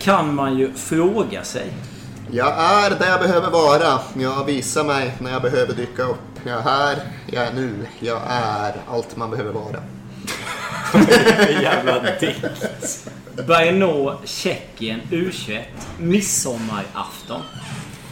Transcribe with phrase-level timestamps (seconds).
[0.00, 1.72] kan man ju fråga sig.
[2.30, 4.00] Jag är där jag behöver vara.
[4.14, 6.18] Jag visar mig när jag behöver dyka upp.
[6.46, 9.82] Jag är här, jag är nu, jag är allt man behöver vara.
[11.62, 13.06] Jävla dikt.
[13.46, 15.62] Brno, Tjeckien, U21,
[15.98, 17.42] midsommarafton.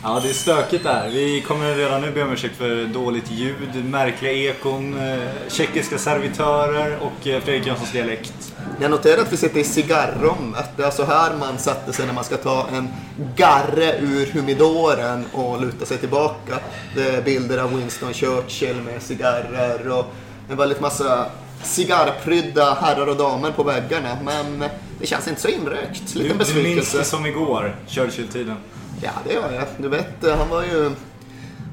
[0.02, 1.08] Ja, det är stökigt där.
[1.08, 6.98] Vi kommer redan nu be om ursäkt för dåligt ljud, märkliga ekon, eh, tjeckiska servitörer
[7.00, 8.54] och eh, Fredrik Jönssons dialekt.
[8.82, 10.70] Jag noterar att vi sitter i cigarrummet.
[10.76, 12.88] Det är så här man sätter sig när man ska ta en
[13.36, 16.58] garre ur humidoren och luta sig tillbaka.
[16.94, 20.04] Det är bilder av Winston Churchill med cigarrer och
[20.50, 21.26] en väldigt massa
[21.62, 24.18] cigarrprydda herrar och damer på väggarna.
[24.24, 24.64] Men
[25.00, 26.14] det känns inte så inrökt.
[26.14, 26.98] Liten du minns besvikelse.
[26.98, 28.56] det som igår, Churchill-tiden.
[29.02, 29.64] Ja, det gör jag.
[29.78, 30.90] Du vet, han var ju...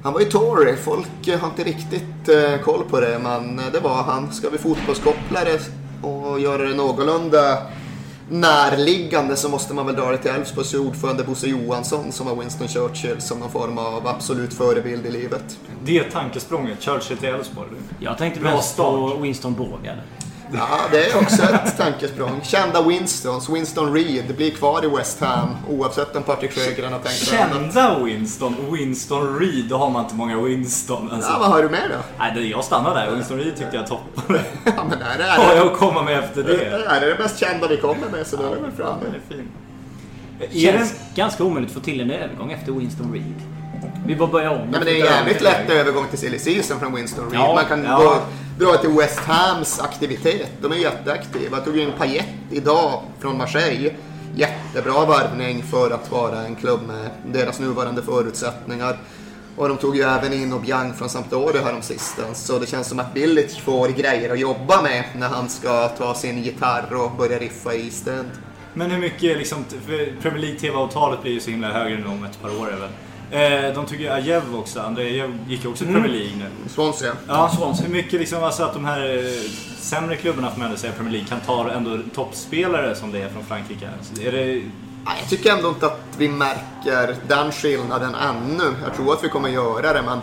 [0.03, 0.75] Han var ju Tory.
[0.75, 4.33] Folk har inte riktigt eh, koll på det, men det var han.
[4.33, 5.59] Ska vi fotbollskoppla det
[6.01, 7.57] och göra det någorlunda
[8.29, 12.67] närliggande så måste man väl dra det till Elfsborgs ordförande Bosse Johansson som var Winston
[12.67, 15.59] Churchill som någon form av absolut förebild i livet.
[15.83, 17.69] Det tankesprånget, Churchill till Elfsborg.
[17.99, 19.17] Jag tänkte Bra mest på.
[19.21, 19.97] Winston Bågad.
[20.53, 22.41] Ja, det är också ett tankesprång.
[22.43, 27.17] Kända Winstons, Winston Reed, blir kvar i West Ham oavsett om Patrik Sjögren har tänkt.
[27.17, 31.11] Kända Winston, Winston Reed, då har man inte många Winston.
[31.11, 31.31] Alltså.
[31.31, 31.95] Ja, vad har du med då?
[32.19, 33.11] Nej, det- jag stannar där.
[33.11, 34.41] Winston Reed tyckte jag toppade.
[34.63, 36.65] Ja, men är det, har är jag det, att komma med efter det?
[36.65, 38.99] är det det mest kända vi kommer med så då är det väl Ja, framme.
[39.03, 39.47] den är fin.
[40.39, 43.41] Är det, Känns ganska omöjligt att få till en övergång efter Winston Reed.
[44.07, 44.57] Vi bara börjar om.
[44.57, 47.41] Ja, men det är en jävligt lätt övergång till silly season från Winston Reed.
[47.41, 47.97] Ja, Man kan ja.
[47.97, 50.49] gå, dra till West Hams aktivitet.
[50.61, 51.57] De är jätteaktiva.
[51.57, 53.91] Jag tog in Payet idag från Marseille.
[54.35, 58.97] Jättebra värvning för att vara en klubb med deras nuvarande förutsättningar.
[59.55, 62.45] Och de tog ju även in Obiang från Sampdoria häromsistens.
[62.45, 66.13] Så det känns som att Bilic får grejer att jobba med när han ska ta
[66.13, 68.29] sin gitarr och börja riffa i East End.
[68.73, 69.65] men hur mycket liksom,
[70.21, 72.89] Premier League TV-avtalet blir ju så himla högre nu om ett par år även.
[73.31, 76.69] Eh, de ju Ajev också, André Ajev gick ju också i Premier League nu.
[76.69, 77.13] Swansea.
[77.27, 77.51] Ja,
[77.81, 79.49] hur mycket liksom, alltså att de här eh,
[79.79, 83.29] sämre klubbarna får man ändå säga Premier League kan ta ändå toppspelare som det är
[83.29, 83.89] från Frankrike.
[83.97, 84.53] Alltså, är det,
[85.05, 88.75] Jag tycker ändå inte att vi märker den skillnaden ännu.
[88.83, 90.19] Jag tror att vi kommer göra det, men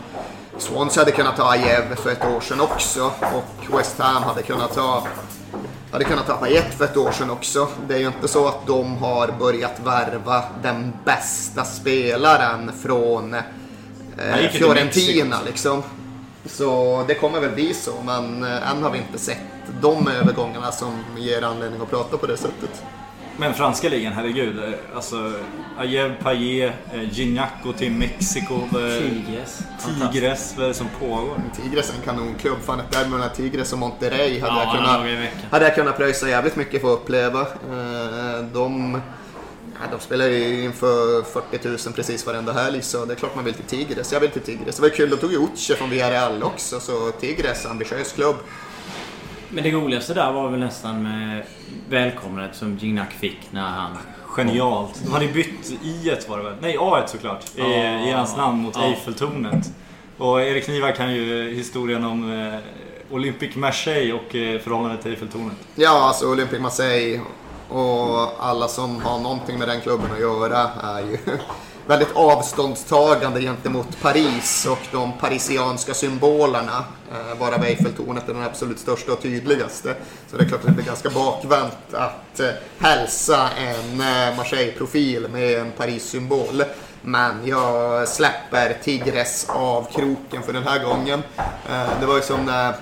[0.58, 4.74] Swansea hade kunnat ta Ajev för ett år sedan också och West Ham hade kunnat
[4.74, 5.06] ta
[5.94, 7.68] hade kunnat ta Payet för ett år sedan också.
[7.88, 14.50] Det är ju inte så att de har börjat värva den bästa spelaren från eh,
[14.52, 15.82] Fiorentina liksom.
[16.46, 19.38] Så det kommer väl bli så, men eh, än har vi inte sett
[19.80, 22.82] de övergångarna som ger anledning att prata på det sättet.
[23.36, 24.58] Men franska ligan, herregud.
[24.58, 25.32] eh, Alltså,
[25.78, 28.54] Ajev, Payet, eh, Gignac till Mexiko.
[28.54, 29.58] eh, Tigres.
[30.12, 31.40] Tigres, vad är det som pågår?
[31.62, 32.56] Tigres är en kanonklubb.
[32.62, 34.74] Fan ett derby mellan Tigres och Monterrey hade, Ja, jag
[35.06, 37.46] kunnat, hade jag kunnat pröjsa jävligt mycket för att uppleva.
[38.52, 39.00] De,
[39.74, 43.44] ja, de spelar ju inför 40 000 precis varenda helg så det är klart man
[43.44, 44.12] vill till Tigres.
[44.12, 44.76] Jag vill till Tigres.
[44.76, 48.36] Det var kul, de tog ju Uche från Villarreal också så Tigres, ambitiös klubb.
[49.50, 51.42] Men det roligaste där var väl nästan med
[51.88, 53.90] välkomnandet som Gignac fick när han...
[54.36, 55.00] Genialt.
[55.04, 56.54] De hade ju bytt i ett var det väl?
[56.60, 57.44] Nej, A1 såklart.
[57.56, 57.66] I, Ja.
[58.08, 58.82] i hans namn mot Ja.
[58.84, 59.70] Eiffeltornet.
[60.18, 62.58] Och Erik Niva kan ju historien om eh,
[63.14, 65.56] Olympic Marseille och eh, förhållandet till Eiffeltornet.
[65.74, 67.20] Ja, alltså Olympique Marseille
[67.68, 71.18] och alla som har någonting med den klubben att göra är ju
[71.86, 76.84] väldigt avståndstagande gentemot Paris och de parisianska symbolerna.
[77.12, 79.94] Eh, Varav Eiffeltornet är den absolut största och tydligaste.
[80.30, 85.28] Så det är klart att det blir ganska bakvänt att eh, hälsa en eh, Marseille-profil
[85.32, 86.62] med en Paris-symbol.
[87.02, 91.22] Men jag släpper Tigres av kroken för den här gången.
[91.70, 92.74] Eh, Det var ju som när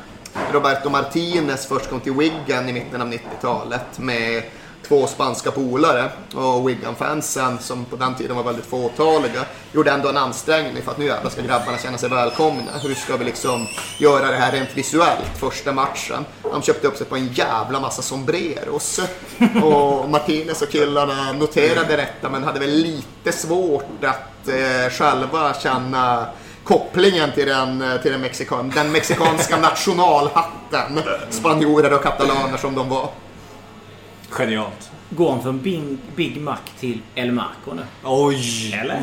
[0.53, 4.43] Roberto Martinez först kom till Wigan i mitten av 90-talet med
[4.89, 10.17] två spanska polare och Wigan-fansen som på den tiden var väldigt fåtaliga gjorde ändå en
[10.17, 12.71] ansträngning för att nu jävlar ska grabbarna känna sig välkomna.
[12.83, 13.67] Hur ska vi liksom
[13.99, 16.25] göra det här rent visuellt första matchen?
[16.43, 19.01] De köpte upp sig på en jävla massa sombreros
[19.63, 26.27] och Martinez och killarna noterade detta men hade väl lite svårt att eh, själva känna
[26.65, 31.01] kopplingen till den, eh, till den, mexikan, den mexikanska nationalhatten.
[31.31, 33.09] Spanjorer och katalaner som de var.
[34.33, 34.91] Genialt.
[35.11, 35.83] Går han från Big,
[36.17, 37.83] Big Mac till El Marco nu?
[38.05, 38.75] Oj!
[38.81, 39.01] Eller?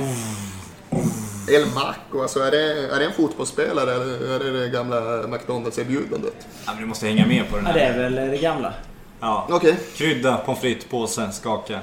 [1.52, 6.48] El Maco, alltså är det, är det en fotbollsspelare eller är det det gamla McDonalds-erbjudandet?
[6.66, 7.80] Ja, men du måste hänga med på den Ja, här.
[7.80, 8.74] det är väl det gamla.
[9.20, 9.48] Ja.
[9.50, 9.80] Okej.
[9.96, 11.80] Krydda, pommes frites, påse, skaka.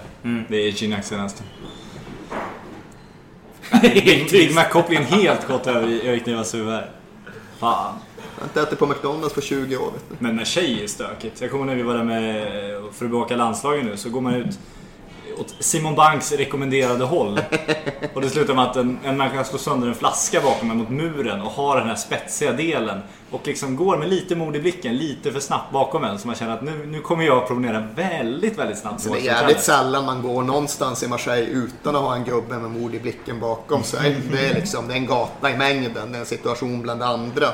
[0.48, 1.42] Det är Gignacs senaste.
[4.30, 6.90] Big, Mac-kopplingen helt gått över i Erik Nivas huvud här.
[7.58, 7.94] Fan.
[8.16, 9.92] Jag har inte ätit på McDonalds på 20 år.
[10.18, 11.40] Men med tjej är stökigt.
[11.40, 12.48] Jag kommer när vi var där med,
[12.92, 14.58] för att bevaka landslagen nu, så går man ut
[15.40, 17.40] åt Simon Banks rekommenderade håll.
[18.14, 20.90] Och det slutar med att en, en människa slår sönder en flaska bakom mig mot
[20.90, 23.00] muren och har den här spetsiga delen.
[23.30, 26.18] Och liksom går med lite mod i blicken, lite för snabbt bakom en.
[26.18, 29.00] Så man känner att nu, nu kommer jag att promenera väldigt, väldigt snabbt.
[29.00, 32.58] Så det är jävligt sällan man går någonstans i Marseille utan att ha en gubbe
[32.58, 34.16] med mod i blicken bakom sig.
[34.32, 37.46] Det är liksom det är en gata i mängden, det är en situation bland andra.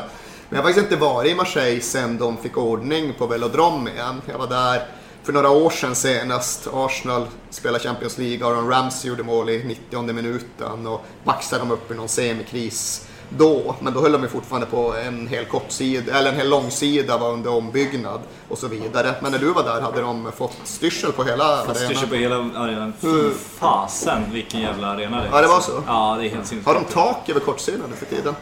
[0.53, 4.23] Men jag har faktiskt inte varit i Marseille sedan de fick ordning på Velodrom igen.
[4.27, 4.83] Jag var där
[5.23, 6.69] för några år sedan senast.
[6.73, 11.91] Arsenal spelade Champions League, Aaron Ramsey gjorde mål i 90 minuten och baxade dem upp
[11.91, 13.75] i någon semikris då.
[13.81, 17.33] Men då höll de ju fortfarande på en hel kortsida, eller en hel långsida var
[17.33, 19.15] under ombyggnad och så vidare.
[19.21, 21.75] Men när du var där hade de fått styrsel på hela arenan.
[21.75, 22.93] Styrsel på hela arenan.
[23.01, 25.31] Fy fasen vilken jävla arena det är.
[25.33, 25.83] Ja, det var så?
[25.87, 26.67] Ja, det är helt sinnessjukt.
[26.67, 28.35] Har de tak över kortsidan nu för tiden?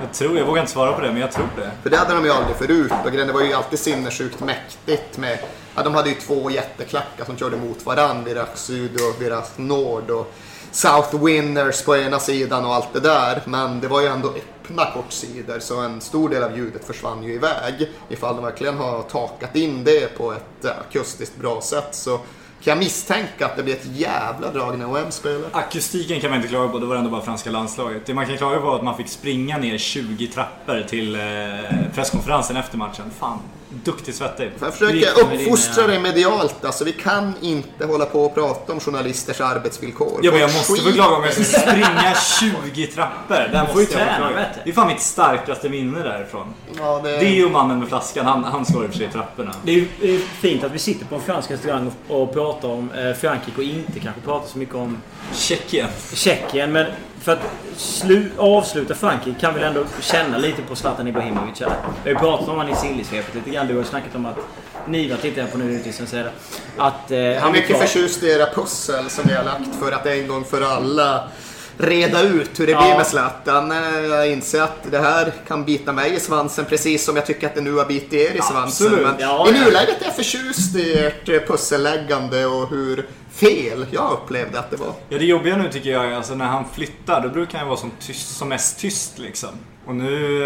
[0.00, 1.70] Jag tror, jag vågar inte svara på det, men jag tror det.
[1.82, 5.18] För det hade de ju aldrig förut och grejen, det var ju alltid sinnessjukt mäktigt
[5.18, 5.38] med
[5.78, 10.10] Ja, de hade ju två jätteklackar som körde mot varandra, deras Syd och deras Nord.
[10.10, 10.34] Och
[10.70, 13.42] South Winners på ena sidan och allt det där.
[13.44, 17.34] Men det var ju ändå öppna kortsidor så en stor del av ljudet försvann ju
[17.34, 17.90] iväg.
[18.08, 22.20] Ifall de verkligen har takat in det på ett akustiskt bra sätt så
[22.62, 25.48] kan jag misstänka att det blir ett jävla drag när OM spelar.
[25.52, 28.06] Akustiken kan man inte klaga på, det var ändå bara franska landslaget.
[28.06, 31.20] Det man kan klaga på var att man fick springa ner 20 trappor till eh,
[31.94, 33.10] presskonferensen efter matchen.
[33.18, 33.38] Fan,
[33.70, 34.50] duktig svettig.
[34.60, 36.64] Jag försöker uppfostra dig medialt.
[36.64, 40.20] Alltså, vi kan inte hålla på och prata om journalisters arbetsvillkor.
[40.22, 42.14] Ja, men jag måste förklara om jag ska springa
[42.72, 43.34] 20 trappor.
[43.52, 44.48] Där får ju måste jag träna, vet.
[44.64, 46.54] Det är fan mitt starkaste minne därifrån.
[46.78, 47.10] Ja, det...
[47.10, 49.54] Det är ju mannen med flaskan, han, han slår i och för sig i trapporna.
[49.62, 52.22] Det är ju det är ju fint att vi sitter på en fransk restaurang och,
[52.22, 54.98] och pratar om eh, Frankrike och inte kanske pratar så mycket om
[55.32, 55.88] Tjeckien.
[56.14, 56.72] Tjeckien.
[56.72, 56.86] Men
[57.20, 57.42] för att
[57.76, 61.68] slu, avsluta Frankrike kan vi ändå känna lite på Zlatan Ibrahimovic här.
[62.04, 63.66] Vi har ju pratat om honom i Sillisvepet lite grann.
[63.66, 64.38] Du har ju snackat om att
[64.86, 66.30] Niva tittar jag på nu och säger
[66.76, 69.92] Att eh, är han blir mycket förtjust i era pussel som ni har lagt för
[69.92, 71.28] att en gång för alla
[71.78, 72.82] reda ut hur det Ja.
[72.82, 73.72] blir med Zlatan.
[73.72, 77.46] Eh, Jag inser att det här kan bita mig i svansen precis som jag tycker
[77.46, 78.86] att det nu har bitit er i svansen.
[78.86, 79.06] Absolut.
[79.06, 84.12] Men Ja, i nuläget är jag förtjust i ert eh, pusselläggande och hur fel jag
[84.12, 84.92] upplevde att det var.
[85.08, 87.78] Ja, det jobbiga nu tycker jag är alltså när han flyttar, då brukar han vara
[87.78, 89.48] som, tyst, som mest tyst liksom.
[89.86, 90.42] Och nu,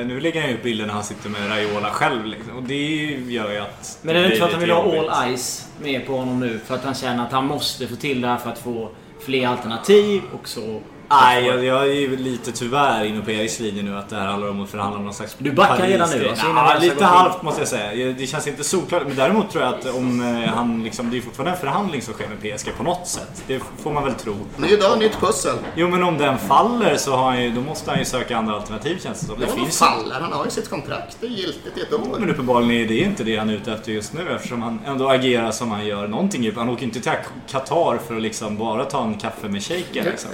[0.00, 2.56] eh, nu lägger han ju upp bilder när han sitter med Raiola själv liksom.
[2.56, 3.98] Och det gör ju att...
[4.02, 6.60] Men är det inte för att han vill ha all ice med på honom nu?
[6.66, 9.46] För att han känner att han måste få till det här för att få fler
[9.46, 10.80] alternativ och så...
[11.08, 14.26] Nej, jag, jag är ju lite tyvärr inne på Eriks linje nu att det här
[14.26, 17.04] handlar om att förhandla om någon slags Du backar Paris- redan nu, alltså, Ja, lite
[17.04, 18.12] halvt måste jag säga.
[18.18, 19.02] Det känns inte solklart.
[19.06, 21.10] Men däremot tror jag att om eh, han liksom...
[21.10, 23.42] Det är fortfarande en förhandling som sker med PSG på något sätt.
[23.46, 24.36] Det får man väl tro.
[24.56, 25.56] Ny dag, nytt pussel.
[25.74, 28.54] Jo, men om den faller så har han ju, då måste han ju söka andra
[28.54, 29.40] alternativ känns det som.
[29.40, 31.16] Det Det finns faller, han har ju sitt kontrakt.
[31.20, 32.16] Det är giltigt i ett år.
[32.20, 35.08] Men uppenbarligen är det inte det han är ute efter just nu eftersom han ändå
[35.08, 36.08] agerar som han gör.
[36.08, 37.12] Någonting, han åker inte till
[37.50, 40.30] Qatar för att liksom bara ta en kaffe med shejken liksom.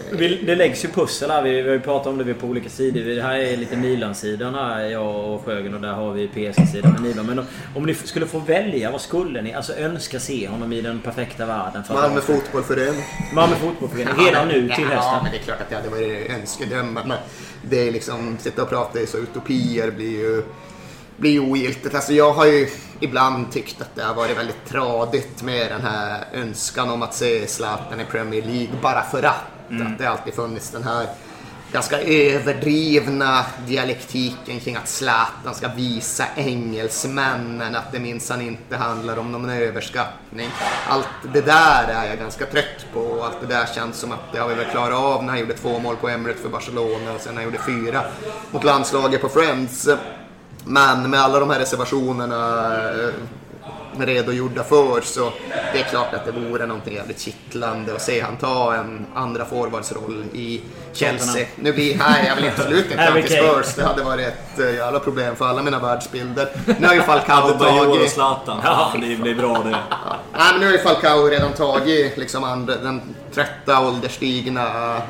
[0.46, 1.42] Det läggs ju pussel här.
[1.42, 3.00] Vi vi har ju pratat om det vi är på olika sidor.
[3.16, 5.74] Det här är lite Milan-sidan här, jag och Sjögren.
[5.74, 7.22] Och där har vi PSG-sidan med Niva.
[7.22, 7.44] Men om,
[7.76, 11.46] om ni skulle få välja, vad skulle ni alltså önska se honom i den perfekta
[11.46, 11.84] världen?
[11.84, 13.02] För Malmö fotbollförening.
[13.34, 14.14] Malmö fotbollsförening.
[14.26, 15.18] Redan nu till Ja, hösten.
[15.22, 16.92] men det är klart att det hade varit önskedröm.
[16.94, 17.12] Men
[17.62, 20.42] det är liksom, sitta och prata i så utopier blir ju,
[21.16, 21.94] blir ju ogiltigt.
[21.94, 22.68] Alltså jag har ju
[23.00, 27.46] ibland tyckt att det har varit väldigt tradigt med den här önskan om att se
[27.46, 29.34] Zlatan i Premier League bara för att.
[29.72, 29.92] Mm.
[29.92, 31.06] Att det alltid funnits den här
[31.72, 39.32] ganska överdrivna dialektiken kring att Zlatan ska visa engelsmännen att det minsann inte handlar om
[39.32, 40.50] någon överskattning.
[40.88, 44.32] Allt det där är jag ganska trött på och allt det där känns som att
[44.32, 47.12] det har vi väl klarat av när han gjorde två mål på Emirates för Barcelona
[47.14, 48.04] och sen när han gjorde fyra
[48.50, 49.88] mot landslaget på Friends.
[50.64, 53.14] Men med alla de här reservationerna eh,
[53.98, 55.32] redogjorda för så
[55.72, 59.44] det är klart att det vore någonting jävligt kittlande att se han ta en andra
[59.44, 60.60] forwardsroll i
[60.92, 61.46] Chelsea.
[61.56, 63.22] Nu blir, nej jag vill absolut inte Kane.
[63.22, 66.48] Spurs, det hade varit ett eh, jävla problem för alla mina världsbilder.
[66.80, 68.10] Nu har ju Falcao Adebayor och tagit...
[68.10, 68.60] Zlatan.
[68.64, 69.70] Ja, det blir bra det.
[69.70, 69.78] Nej
[70.52, 74.62] men nu har ju Falcao redan tagit liksom andra, den trötta ålderstigna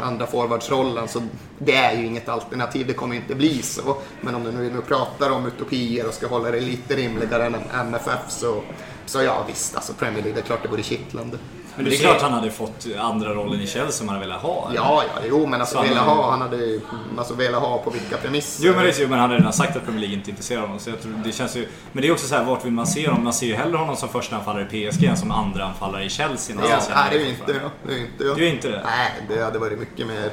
[0.03, 1.23] andra forwardsrollen så
[1.59, 3.97] det är ju inget alternativ, det kommer ju inte bli så.
[4.21, 7.57] Men om du nu, nu pratar om utopier och ska hålla det lite rimligare än
[7.73, 8.63] MFF så,
[9.07, 11.39] så ja visst, alltså Premier League, det är klart det vore kittlande.
[11.77, 14.43] Men det är klart han hade fått andra rollen i Chelsea om han hade velat
[14.43, 14.67] ha.
[14.69, 14.77] eller?
[14.77, 16.81] Ja, ja, jo men alltså velat ha, han hade
[17.19, 18.67] alltså velat ha på vilka premisser.
[18.67, 20.69] Jo men, det men han har redan sagt att Premier League inte är intresserad av
[20.69, 20.81] honom.
[20.81, 22.87] Så jag tror, det känns ju, men det är också så här, vart vill man
[22.87, 23.25] se honom?
[23.25, 26.09] Man ser ju hellre honom som första anfallare i PSG än som andra anfallare i
[26.09, 26.57] Chelsea.
[26.69, 27.71] Ja, nej, det är ju inte jag.
[27.87, 28.37] Det är inte jag.
[28.37, 28.83] Du är inte det?
[28.85, 30.31] Nej, det hade varit mycket mer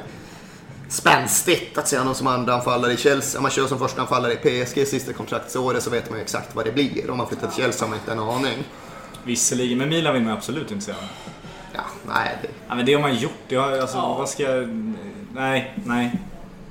[0.90, 3.38] spänstigt att se honom som andra anfallare i Chelsea.
[3.38, 6.54] Om man kör som första anfallare i PSG sista kontraktsåret så vet man ju exakt
[6.54, 7.10] vad det blir.
[7.10, 8.64] Om man flyttar till Chelsea har man inte en aning.
[9.24, 11.08] Visserligen, men Milan vill man absolut inte se honom.
[12.06, 12.38] nej.
[12.42, 13.32] Det, Ja, men det har man gjort.
[13.48, 14.14] Det har, alltså, Ja.
[14.18, 14.68] vad ska jag...
[15.34, 16.12] Nej, nej.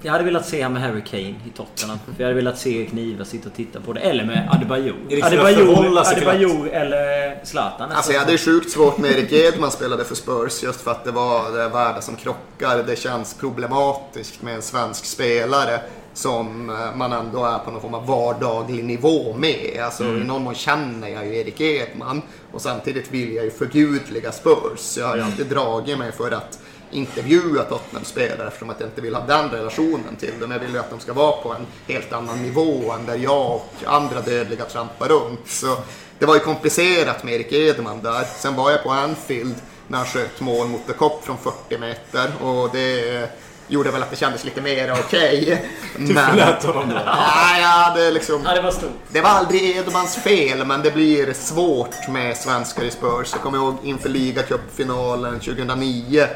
[0.01, 2.00] Jag hade velat se han med Harry Kane i Tottenham.
[2.06, 4.00] För jag hade velat se Kniva sitta och titta på det.
[4.00, 4.96] Eller med Adebayor.
[5.24, 7.91] Adebayor, Adebayor eller Zlatan.
[7.91, 11.03] Alltså jag hade ju sjukt svårt med Erik Edman spelade för Spurs just för att
[11.03, 12.84] det var det världar som krockar.
[12.88, 15.79] Det känns problematiskt med en svensk spelare
[16.13, 19.79] som eh, man ändå är på någon form av vardaglig nivå med.
[19.84, 24.32] Alltså i någon mån känner jag ju Erik Edman och samtidigt vill jag ju förgudliga
[24.32, 24.98] Spurs.
[24.98, 26.60] Jag har ju alltid dragit mig för att
[26.91, 30.51] intervjua Tottenham-spelare eftersom att jag inte vill ha den relationen till dem.
[30.51, 33.51] Jag vill ju att de ska vara på en helt annan nivå än där jag
[33.51, 35.48] och andra dödliga trampar runt.
[35.48, 35.77] Så
[36.19, 38.24] det var ju komplicerat med Erik Edman där.
[38.24, 39.55] Sen var jag på Anfield
[39.88, 43.29] när han sköt mål mot The Cop från 40 meter och det
[43.67, 45.65] gjorde väl att det kändes lite mer okej.
[45.98, 46.96] Du förlät honom då.
[47.05, 48.41] Ja, ja, det är liksom...
[48.46, 48.91] Ja, det var stort.
[49.10, 53.29] Det var aldrig Edmans fel, men det blir svårt med svenskar i Spurs.
[53.31, 56.27] Jag kommer ihåg inför ligacupfinalen 2009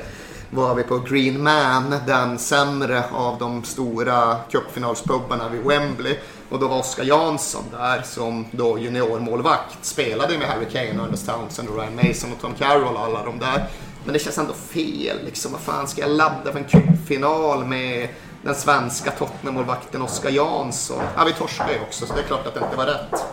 [0.56, 6.18] var vi på Green Man, den sämre av de stora cupfinalspubbarna vid Wembley.
[6.50, 9.78] Och då var Oskar Jansson där som då juniormålvakt.
[9.82, 13.40] Spelade med Harry Kane, Ernest Townsend, och Ryan Mason och Tom Carroll och alla de
[13.40, 13.68] där.
[14.06, 15.52] Men det känns ändå fel liksom.
[15.52, 18.10] Vad fan ska jag ladda för en cupfinal med
[18.42, 21.02] den svenska Tottenham-målvakten Oskar Jansson?
[21.18, 23.26] Ja, vi torskade ju också så det är klart att det inte var rätt.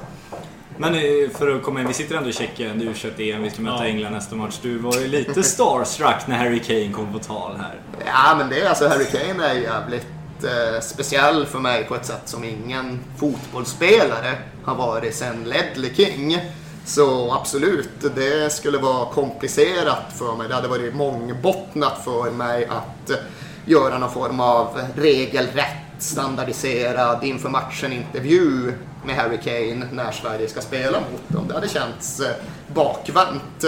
[0.81, 3.51] Men eh, för att komma in, vi sitter ändå i Tjeckien, du kör EM, vi
[3.51, 3.87] ska möta Ja.
[3.87, 4.59] England nästa match.
[4.63, 7.81] Du var ju lite starstruck när Harry Kane kom på tal här.
[8.07, 10.07] Ja, men det är alltså Harry Kane är jävligt
[10.45, 16.39] eh, speciell för mig på ett sätt som ingen fotbollsspelare har varit sen Ledley King.
[16.85, 20.49] Så absolut, det skulle vara komplicerat för mig.
[20.49, 23.17] Det hade varit mångbottnat för mig att eh,
[23.65, 28.73] göra någon form av regelrätt, standardiserad inför matchen-intervju
[29.05, 31.49] med Harry Kane när Sverige ska spela mot dem.
[31.49, 32.35] Det hade känts eh,
[32.75, 33.65] bakvänt.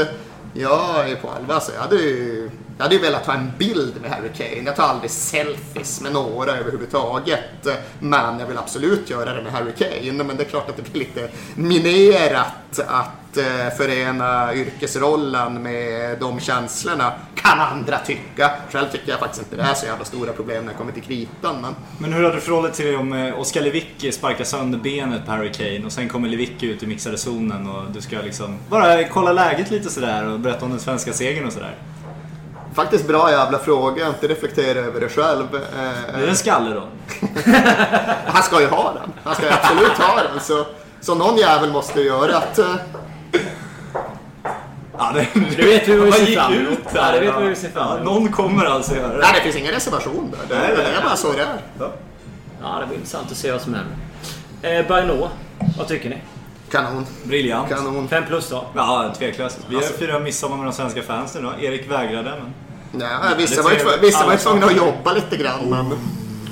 [0.54, 3.94] Jag är på allvar så jag hade ju jag hade ju velat ta en bild
[4.02, 4.62] med Harry Kane.
[4.66, 7.66] Jag tar aldrig selfies med några överhuvudtaget.
[7.98, 10.24] Men jag vill absolut göra det med Harry Kane.
[10.24, 16.40] Men det är klart att det blir lite minerat att eh, förena yrkesrollen med de
[16.40, 17.12] känslorna.
[17.34, 18.50] Kan andra tycka.
[18.70, 21.02] Själv tycker jag faktiskt inte det är så jävla stora problem när det kommer till
[21.02, 21.60] kritan.
[21.60, 25.24] Men Men hur hade du förhållit till dig om eh, Oskar Lewicki sparkar sönder benet
[25.26, 28.58] på Harry Kane och sen kommer Lewicki ut i mixade zonen och du ska liksom
[28.68, 31.74] bara kolla läget lite sådär och berätta om den svenska segern och sådär
[32.74, 34.04] faktiskt bra jävla fråga.
[34.04, 35.46] Har inte reflekterat över det själv.
[35.54, 36.82] Eh, Är det en skalle då?
[38.26, 39.12] Han ska ju ha den.
[39.24, 40.40] Han ska ju absolut ha den.
[40.40, 40.66] Så,
[41.00, 42.58] så någon jävel måste ju göra att...
[42.58, 42.74] eh,
[44.98, 45.26] Ja, det,
[45.56, 46.78] Du vet hur vi ser fram emot.
[46.94, 48.04] Ja, det vet vi hur vi ser fram emot.
[48.04, 49.18] någon kommer alltså göra det.
[49.18, 50.56] Nej, det finns ingen reservation där.
[50.56, 51.58] Det, det är bara så det är.
[52.62, 53.96] Ja, det blir intressant att se vad som händer.
[54.80, 55.28] Eh, Baino,
[55.78, 56.18] vad tycker ni?
[56.70, 57.06] Kanon.
[57.24, 57.68] Briljant.
[57.68, 58.08] Kanon.
[58.08, 58.64] Fem plus då?
[58.74, 59.58] Ja, tveklöst.
[59.68, 61.52] Vi Alltså- firar midsommar med de svenska fansen då.
[61.66, 62.54] Erik vägrade, men...
[63.00, 65.70] Ja, vissa var ju vissa var ju tvungna att jobba lite grann.
[65.70, 65.92] Men...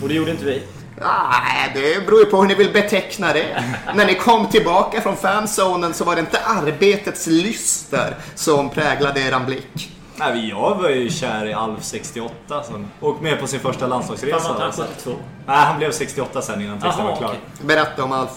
[0.02, 0.62] Och det gjorde inte vi.
[1.00, 3.64] Nej, det beror ju på hur ni vill beteckna det.
[3.94, 9.47] När ni kom tillbaka från fanzonen så var det inte arbetets lyster som präglade eran
[9.47, 9.90] blick.
[10.16, 14.40] Nej, jag var ju kär i Alf 68 som åkte med på sin första landslagsresa.
[14.40, 15.11] Fan han Så- 72?
[15.47, 17.28] Nej, han blev 68 sen innan texten var klar.
[17.28, 17.40] okej.
[17.62, 18.30] Berätta om Alf.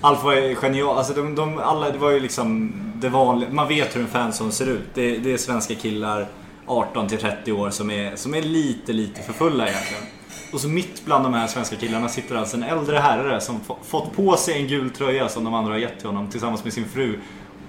[0.00, 0.98] Alf var ju genial.
[0.98, 3.50] Alltså de, de, alla, det var ju liksom det vanliga.
[3.50, 4.88] Man vet hur en fanzone ser ut.
[4.94, 6.26] Det, det är svenska killar
[6.68, 10.02] 18 till 30 år som är, som är lite, lite för fulla egentligen.
[10.52, 14.16] Och så mitt bland de här svenska killarna sitter alltså en äldre herre som fått
[14.16, 16.88] på sig en gul tröja som de andra har gett till honom tillsammans med sin
[16.88, 17.18] fru.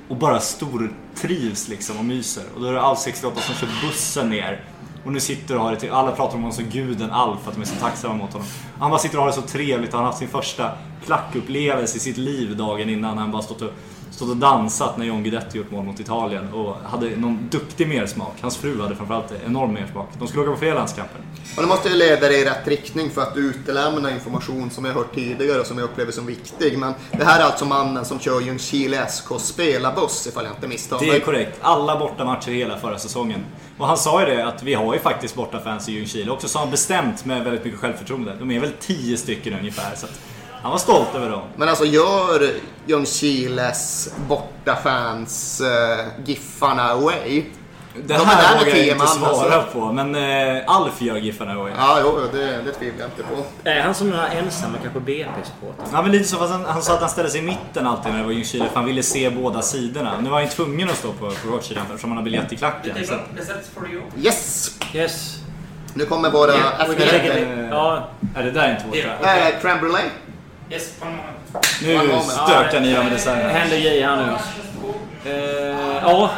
[0.08, 2.44] Och bara stor trivs liksom och myser.
[2.56, 4.65] Och då är det Alf 68 som kör bussen ner.
[5.06, 7.53] Och nu sitter och har det till, alla pratar om honom som guden Alf, att
[7.53, 8.48] de är så tacksamma mot honom.
[8.79, 10.72] Han bara sitter och har det så trevligt, han har haft sin första
[11.06, 13.18] klackupplevelse i sitt liv dagen innan.
[13.18, 13.72] Han bara stått och,
[14.12, 18.34] stått och dansat när John Guidetti gjort mål mot Italien och hade någon duktig mersmak.
[18.42, 20.10] Hans fru hade framförallt enorm mersmak.
[20.20, 21.22] De skulle åka på fler landskamper.
[21.56, 24.86] Och det måste ju leda dig i rätt riktning för att du utelämnar information som
[24.86, 26.78] jag hört tidigare och som jag upplever som viktig.
[26.78, 31.00] Men det här är alltså mannen som kör Ljungskile SKs spelarbuss ifall jag inte misstar
[31.00, 31.20] Det är mig.
[31.22, 31.58] korrekt.
[31.62, 33.46] Alla bortamatcher hela förra säsongen.
[33.78, 36.60] Och han sa ju det att vi har ju faktiskt bortafans i Ljungskile också, sa
[36.60, 38.36] han bestämt med väldigt mycket självförtroende.
[38.39, 39.96] De är väl 10 stycken ungefär.
[39.96, 40.20] Så att
[40.62, 41.42] han var stolt över dem.
[41.56, 42.50] Men alltså gör
[42.86, 47.44] Ljungskiles bortafans uh, Giffarna away?
[47.96, 49.72] Det De är här vågar jag inte man, svara alltså.
[49.80, 51.74] på, men eh, Alf gör Giffarna Away.
[51.78, 53.70] Ja, jo, det, det tvivlar jag inte på.
[53.70, 55.86] Är han som den här ensamma kanske BP-supporten?
[55.94, 58.12] Ja, men lite så, fast han, han sa att han ställde sig i mitten alltid
[58.12, 60.22] när det var Ljungskile för han ville se båda sidorna.
[60.22, 63.06] Nu var han ju tvungen att stå på, Rothschild eftersom han har biljett i klacken.
[63.06, 63.13] Så.
[64.18, 64.72] Yes!
[64.94, 65.36] Yes.
[65.94, 67.68] Nu kommer våra vi efterrätter.
[67.72, 69.38] Ja, Är det där är inte vårt tror jag.
[69.38, 70.10] Äh, crème brûlée.
[70.72, 70.94] Yes.
[71.84, 72.00] Nu
[72.30, 73.50] stökar ni med det designen.
[73.50, 74.32] händer grejer här nu.
[75.32, 76.30] Eh, ja,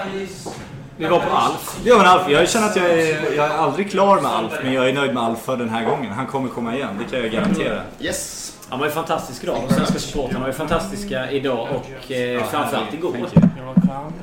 [0.98, 1.80] Vi var på Alf.
[1.84, 4.74] Ja men Alf, jag känner att jag är, jag är aldrig klar med Alf, men
[4.74, 6.12] jag är nöjd med Alf för den här gången.
[6.12, 7.82] Han kommer komma igen, det kan jag garantera.
[8.00, 8.54] Yes.
[8.70, 9.58] Han var ju fantastisk idag.
[9.68, 13.16] De svenska supportrarna var ju fantastiska idag och eh, framförallt igår.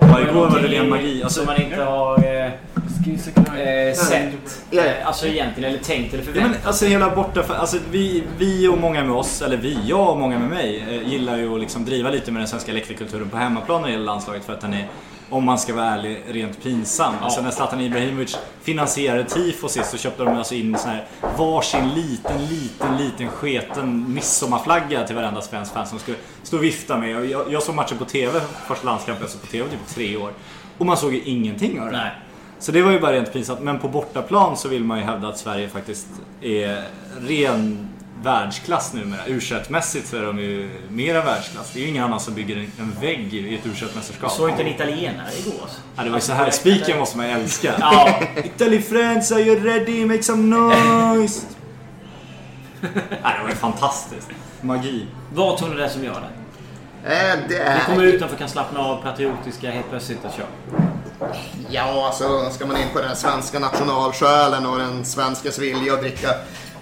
[0.00, 1.22] Ja, igår var det ren magi.
[1.22, 2.50] Alltså, man inte har eh,
[3.56, 4.62] eh, sett.
[4.70, 8.68] Eh, alltså egentligen, eller tänkt eller Ja, men förväntat alltså hela borta, alltså vi, vi
[8.68, 11.60] och många med oss, eller vi, jag och många med mig, eh, gillar ju att
[11.60, 14.60] liksom driva lite med den svenska läktarkulturen på hemmaplan när det gäller landslaget för att
[14.60, 14.88] den är,
[15.30, 17.14] om man ska vara ärlig, rent pinsam.
[17.20, 21.04] Alltså när Zlatan Ibrahimovic finansierade tifo sist så köpte de alltså in sån här
[21.38, 26.96] varsin liten, liten, liten sketen midsommarflagga till varenda svensk fan som skulle stå och vifta
[26.96, 27.16] med.
[27.16, 30.16] Och jag, jag såg matchen på TV, första landskampen, jag såg på TV typ tre
[30.16, 30.32] år.
[30.78, 31.92] Och man såg ju ingenting av det.
[31.92, 32.10] Nej.
[32.58, 33.60] Så det var ju bara rent pinsamt.
[33.60, 36.06] Men på bortaplan så vill man ju hävda att Sverige faktiskt
[36.42, 36.84] är
[37.20, 37.88] ren
[38.22, 39.26] världsklass numera.
[39.26, 41.70] u mässigt så är de ju mera världsklass.
[41.72, 44.62] Det är ju ingen annan som bygger en, vägg i ett u mästerskap Såg inte
[44.62, 45.68] en italienare igår?
[45.96, 46.50] Ja, det var ju så här.
[46.50, 47.74] Spiken måste man ju älska.
[47.80, 48.20] Ja.
[48.44, 50.06] Italy friends, are you ready?
[50.06, 51.46] Make some noise!
[52.80, 54.28] Nej, det var ju fantastiskt.
[54.60, 55.06] Magi.
[55.34, 56.38] Vad tror ni det är som gör det?
[57.04, 57.78] Eh, det är...
[57.78, 60.88] Vi kommer utanför kan slappna av patriotiska helt plötsligt och köra.
[61.70, 66.28] Ja, alltså ska man in på den svenska nationalsjälen och den svenskas vilja att dricka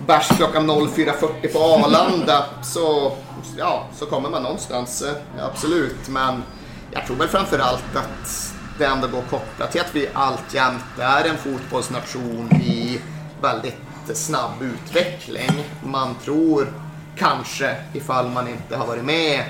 [0.07, 3.13] bärs klockan 04.40 på Arlanda så,
[3.59, 5.03] ja, så kommer man någonstans.
[5.03, 6.43] Eh, absolut, men
[6.91, 11.25] jag tror väl framför allt att det ändå går kopplat till att vi alltjämt är
[11.25, 13.01] en fotbollsnation i
[13.43, 13.77] väldigt
[14.15, 15.65] snabb utveckling.
[15.85, 16.73] Man tror
[17.17, 19.45] kanske, ifall man inte har varit med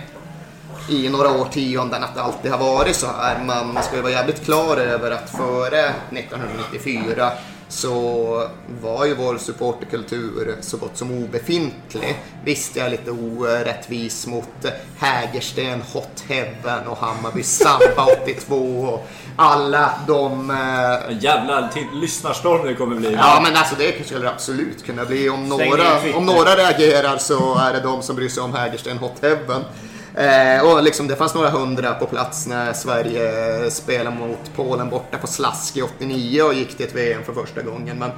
[0.88, 3.45] i några årtionden att det alltid har varit så här.
[3.45, 7.33] Man ska ju vara jävligt klar över att före 1994
[7.68, 8.49] så
[8.83, 12.23] var ju vår supporterkultur så gott som obefintlig.
[12.45, 14.66] Visst, jag är lite orättvis mot
[14.98, 22.96] Hägersten, Hot Heaven och Hammarby Samba 82 och alla de eh, jävla lyssnarstorm det kommer
[22.96, 23.12] bli.
[23.12, 25.29] Ja men alltså det skulle det absolut kunna bli.
[25.29, 29.22] Om några, om några reagerar så är det de som bryr sig om Hägersten Hot
[29.22, 29.64] Heaven.
[30.16, 35.18] Eh, och liksom, det fanns några hundra på plats när Sverige spelade mot Polen borta
[35.18, 37.98] på Slask i 89 och gick till ett VM för första gången.
[37.98, 38.11] Men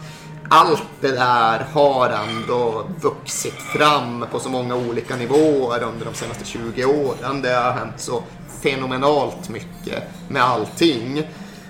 [0.50, 6.44] allt det där har ändå vuxit fram på så många olika nivåer under de senaste
[6.44, 7.42] 20 åren.
[7.42, 8.22] Det har hänt så
[8.62, 11.22] fenomenalt mycket med allting.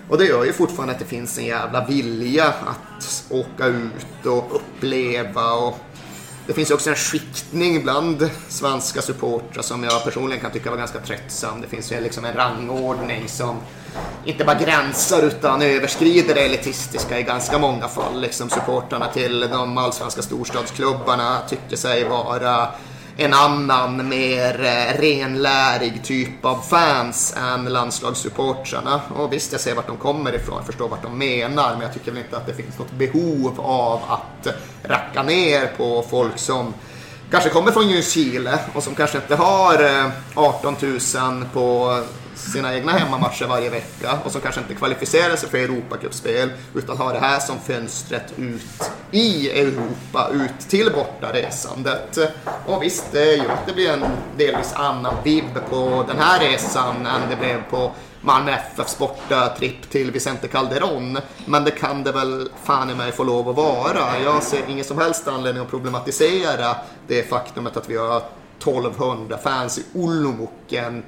[0.09, 4.57] Och det gör ju fortfarande att det finns en jävla vilja att åka ut och
[4.57, 5.53] uppleva.
[5.53, 5.79] Och
[6.49, 10.99] det finns också en skiktning bland svenska supportrar som jag personligen kan tycka var ganska
[10.99, 11.61] tröttsam.
[11.61, 13.57] Det finns ju liksom en rangordning som
[14.25, 18.21] inte bara gränsar utan överskrider det elitistiska i ganska många fall.
[18.21, 22.69] Liksom supportrarna till de allsvenska storstadsklubbarna tycker sig vara
[23.21, 29.01] en annan, mer eh, renlärig typ av fans än landslagssupportrarna.
[29.17, 32.11] Och visst, jag ser vart de kommer ifrån, förstår vart de menar, men jag tycker
[32.11, 36.75] väl inte att det finns något behov av att racka ner på folk som
[37.31, 42.01] kanske kommer från Ljungskile och som kanske inte har eh, 18 000 på
[42.38, 47.12] sina egna hemmamatcher varje vecka och som kanske inte kvalificerar sig för Europacupspel utan har
[47.12, 52.18] det här som fönstret ut i Europa, ut till bortaresandet.
[52.66, 54.05] Och visst, det gör att det blir en
[54.37, 59.90] delvis annan vibb på den här resan än det blev på Malmö FFs borta tripp
[59.90, 61.18] till Vicente Calderon.
[61.46, 64.20] Men det kan det väl fan i mig få lov att vara.
[64.24, 68.22] Jag ser ingen som helst anledning att problematisera det faktumet att vi har
[68.59, 70.51] 1200 fans i Olomouc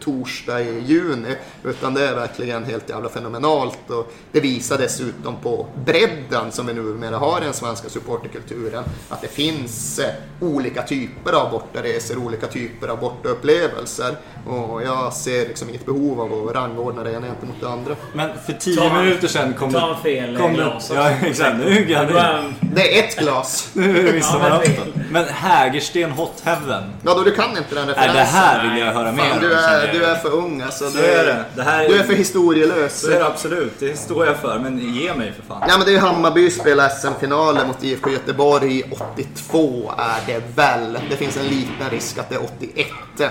[0.01, 1.37] torsdag i juni.
[1.65, 3.91] Utan det är verkligen helt jävla fenomenalt.
[3.91, 8.85] Och det visar dessutom på bredden som vi numera har i den svenska supporterkulturen.
[9.09, 14.17] Att det finns eh, olika typer av bortaresor, olika typer av bortaupplevelser.
[14.47, 17.95] Och jag ser liksom inget behov av att rangordna det ena gentemot det andra.
[18.15, 20.95] Men för 10 Ta- minuter sedan kom Ta en fel kom glas det, också.
[20.95, 21.57] Ja, exakt.
[21.57, 22.43] Nu kan Det det.
[22.75, 23.71] Det är ett glas.
[23.75, 24.23] Nu men
[24.63, 24.71] fel.
[24.95, 25.03] det.
[25.11, 26.83] Men Hägersten Hot Heaven.
[27.05, 28.15] Ja, då du kan inte den Nej, referensen.
[28.17, 30.91] det här vill jag höra mer Fan, om, du, är, du är för ung alltså.
[30.91, 31.45] Så Du är det.
[31.57, 33.01] det här, Du är för historielös.
[33.01, 33.73] Så är det absolut.
[33.81, 34.59] Det står jag för.
[34.59, 35.65] Men ge mig för fan.
[35.69, 38.83] Ja men det är ju Hammarby spelar SM-finalen mot IFK Göteborg
[39.15, 40.99] 82 är det väl.
[41.11, 42.87] Det finns en liten risk att det är 81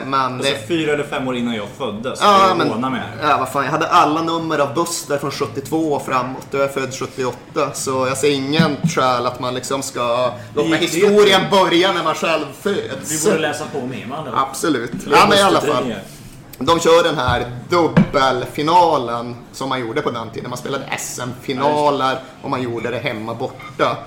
[0.06, 0.67] men Alltså det...
[0.99, 2.19] eller fem år innan jag föddes.
[2.21, 2.91] Ja men...
[2.91, 3.03] med.
[3.21, 6.47] Ja vad fan, jag hade alla nummer av Buster från 72 och framåt.
[6.51, 7.35] Jag är född 78
[7.73, 12.15] så jag ser ingen skäl att man liksom ska låta Det- historien börja när man
[12.15, 13.25] själv Vi föds.
[13.25, 14.38] borde läsa på mer med andra ord.
[14.49, 14.91] Absolut.
[15.12, 15.93] Ja men i alla fall.
[16.62, 20.49] De kör den här dubbelfinalen som man gjorde på den tiden.
[20.49, 23.97] Man spelade SM-finaler och man gjorde det hemma borta.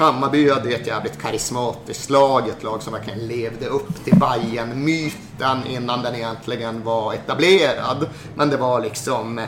[0.00, 4.84] Hammarby hade ju ett jävligt karismatiskt lag, ett lag som verkligen levde upp till bayern
[4.84, 8.08] myten innan den egentligen var etablerad.
[8.34, 9.40] Men det var liksom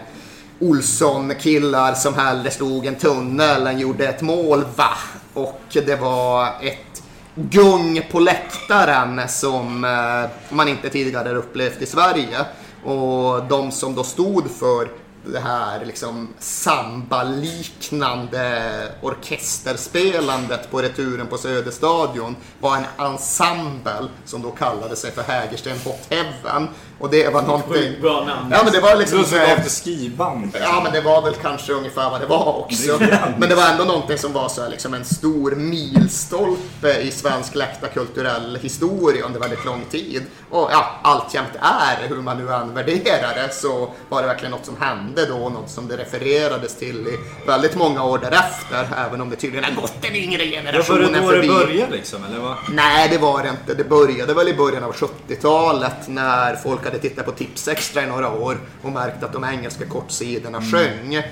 [0.60, 4.90] Olsson-killar som hellre slog en tunnel än gjorde ett mål, va?
[5.34, 7.02] Och det var ett
[7.34, 12.38] gung på läktaren som eh, man inte tidigare upplevt i Sverige.
[12.84, 14.88] Och de som då stod för
[15.24, 24.96] det här liksom sambaliknande orkesterspelandet på returen på Söderstadion var en ensemble som då kallade
[24.96, 26.68] sig för Hägersten Hot Heaven.
[27.02, 27.72] Och det var någonting...
[27.72, 28.48] Sjukt bra namn.
[28.50, 29.24] Ja men det var liksom...
[29.24, 30.56] Så efter skiband.
[30.60, 32.98] Ja men det var väl kanske ungefär vad det var också.
[33.38, 37.54] Men det var ändå någonting som var så här, liksom en stor milstolpe i svensk
[37.54, 40.22] läktarkulturell historia under väldigt lång tid.
[40.50, 44.66] Och ja, alltjämt är, hur man nu än värderar det, så var det verkligen något
[44.66, 49.30] som hände då, något som det refererades till i väldigt många år därefter, även om
[49.30, 51.48] det tydligen har gått den yngre Ja, var generationen det då förbi.
[51.48, 52.24] det började liksom?
[52.24, 52.56] Eller vad?
[52.70, 53.74] Nej, det var det inte.
[53.74, 58.07] Det började väl i början av 70-talet när folk hade tittat på Tips Extra i
[58.07, 61.22] några år och märkt att de engelska kortsidorna sjöng.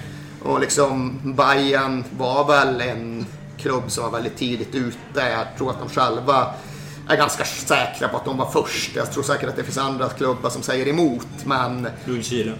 [0.42, 3.26] Och liksom Bayern var väl en
[3.58, 4.98] klubb som var väldigt tidigt ute.
[5.14, 6.54] Jag tror att de själva
[7.08, 8.96] är ganska säkra på att de var först.
[8.96, 12.52] Jag tror säkert att det finns andra klubbar som säger emot, men Ljungskile.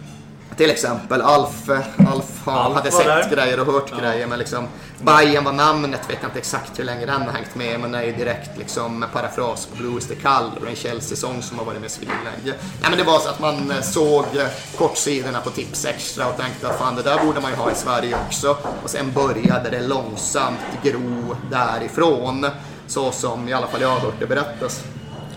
[0.56, 1.68] Till exempel Alf,
[2.10, 3.30] Alf, har- Alf hade sett där.
[3.30, 4.68] grejer och hört grejer men liksom
[5.02, 7.98] Bayern var namnet, vet jag inte exakt hur länge den har hängt med men det
[7.98, 11.64] är ju direkt liksom parafras på Blue is the color och en Chelsea-sång som har
[11.64, 12.54] varit med svinlänge.
[12.80, 14.46] Nej men det var så att man eh, såg eh,
[14.78, 17.74] kortsidorna på Tips Extra och tänkte att fan det där borde man ju ha i
[17.74, 18.56] Sverige också.
[18.84, 22.46] Och sen började det långsamt gro därifrån.
[22.86, 24.84] Så som i alla fall jag har hört det berättas.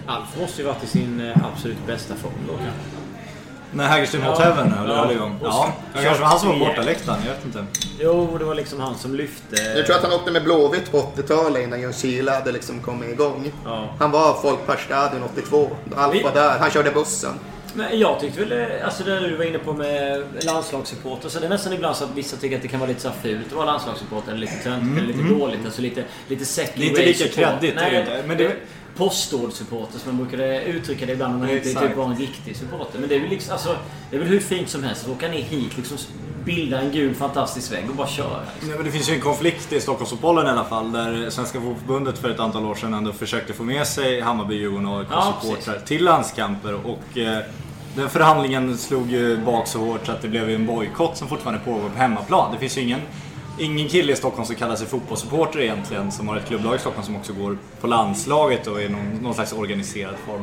[0.08, 3.03] Alf måste ju varit i sin eh, absolut bästa form då kanske.
[3.75, 4.45] När Hägersten Hot Ja.
[4.45, 4.95] Heaven höll Ja.
[4.95, 5.39] höll igång.
[5.43, 6.65] Ja, det kanske var han som var Ja.
[6.65, 7.65] borta läktaren, jag vet inte.
[7.99, 9.55] Jo, det var liksom han som lyfte...
[9.75, 13.51] Jag tror att han åkte med Blåvitt på 80-talet innan Ljungskile hade liksom kommit igång.
[13.65, 13.89] Ja.
[13.99, 15.69] Han var Folkparkstadion 82.
[15.95, 16.59] Alf var där.
[16.59, 17.33] Han körde bussen.
[17.75, 21.45] Men jag tyckte väl, eh, alltså det du var inne på med landslagssupporter, så det
[21.45, 23.53] är nästan ibland så att vissa tycker att det kan vara lite så fult att
[23.53, 27.75] vara landslagssupporter, eller lite töntigt, eller lite dåligt, alltså lite, lite second grade lika kreddigt.
[28.27, 28.55] Men det-
[28.97, 31.88] Postordsupporter som man brukade uttrycka det ibland när man inte Exakt.
[31.88, 32.99] typ var en riktig supporter.
[32.99, 33.77] Men det är väl liksom, alltså,
[34.10, 35.97] det är väl hur fint som helst att åka ner hit, liksom
[36.45, 38.39] bilda en gul fantastisk vägg och bara köra.
[38.53, 38.67] Liksom.
[38.67, 42.17] Nej, men det finns ju en konflikt i Stockholmsfotbollen i alla fall där Svenska Fotbollförbundet
[42.17, 45.79] för ett antal år sedan ändå försökte få med sig Hammarby, Djurgården och Ja, AIK-supportrar
[45.86, 47.39] till landskamper och eh,
[47.95, 51.62] den förhandlingen slog ju bak så hårt så att det blev en bojkott som fortfarande
[51.65, 52.51] pågår på hemmaplan.
[52.53, 53.01] Det finns ju ingen,
[53.60, 57.06] ingen kille i Stockholm som kallar sig fotbollssupporter egentligen som har ett klubblag i Stockholm
[57.06, 60.42] som också går på landslaget och i någon, någon slags organiserad form.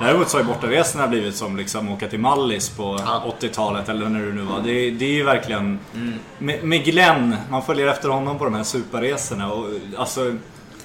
[0.00, 2.96] Däremot så har ju bortaresorna blivit som liksom åka till Mallis på
[3.40, 4.60] 80-talet eller när det nu var.
[4.60, 5.78] Det, det är ju verkligen...
[6.38, 10.36] Med, med Glenn, man följer efter honom på de här superresorna och alltså...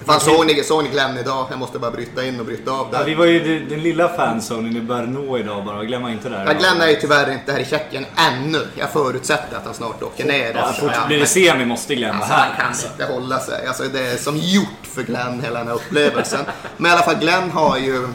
[0.06, 1.46] Fan, såg ni, såg ni Glenn idag?
[1.50, 3.18] Jag måste bara bryta in och bryta av Ja, vi där.
[3.18, 6.44] var ju den, lilla fanzonen i Brno idag bara, glöm inte det.
[6.46, 8.66] Ja, Glenn är ju tyvärr inte här i Tjeckien ännu.
[8.74, 10.52] Jag förutsätter att han snart åker ner.
[10.54, 12.56] Ja, Alltså, fort ja, blir det semi måste Glenn vara Alltså, han här.
[12.56, 12.86] kan Alltså.
[12.86, 13.66] inte hålla sig.
[13.66, 16.40] Alltså, det är som gjort för Glenn, hela den här upplevelsen.
[16.76, 18.08] Men i alla fall, Glenn har ju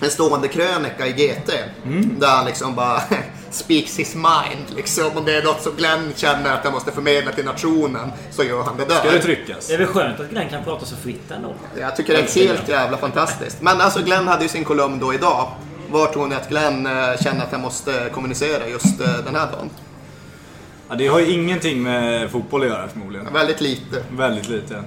[0.00, 1.52] en stående krönika i GT.
[1.84, 2.16] Mm.
[2.20, 3.02] Där han liksom bara
[3.50, 4.76] speaks his mind.
[4.76, 5.10] Liksom.
[5.16, 8.62] Om det är något som Glenn känner att han måste förmedla till nationen så gör
[8.62, 8.98] han det där.
[8.98, 9.66] Ska det tryckas?
[9.66, 11.54] Det är väl skönt att Glenn kan prata så fritt ändå.
[11.78, 13.62] Jag tycker det är helt jävla fantastiskt.
[13.62, 15.52] Men alltså Glenn hade ju sin kolumn då idag.
[15.90, 19.46] Var tror ni att Glenn eh, känner att han måste kommunicera just eh, den här
[19.52, 19.70] dagen?
[20.88, 23.32] Ja, det har ju ingenting med fotboll att göra förmodligen.
[23.32, 24.04] Väldigt lite.
[24.10, 24.84] Väldigt lite.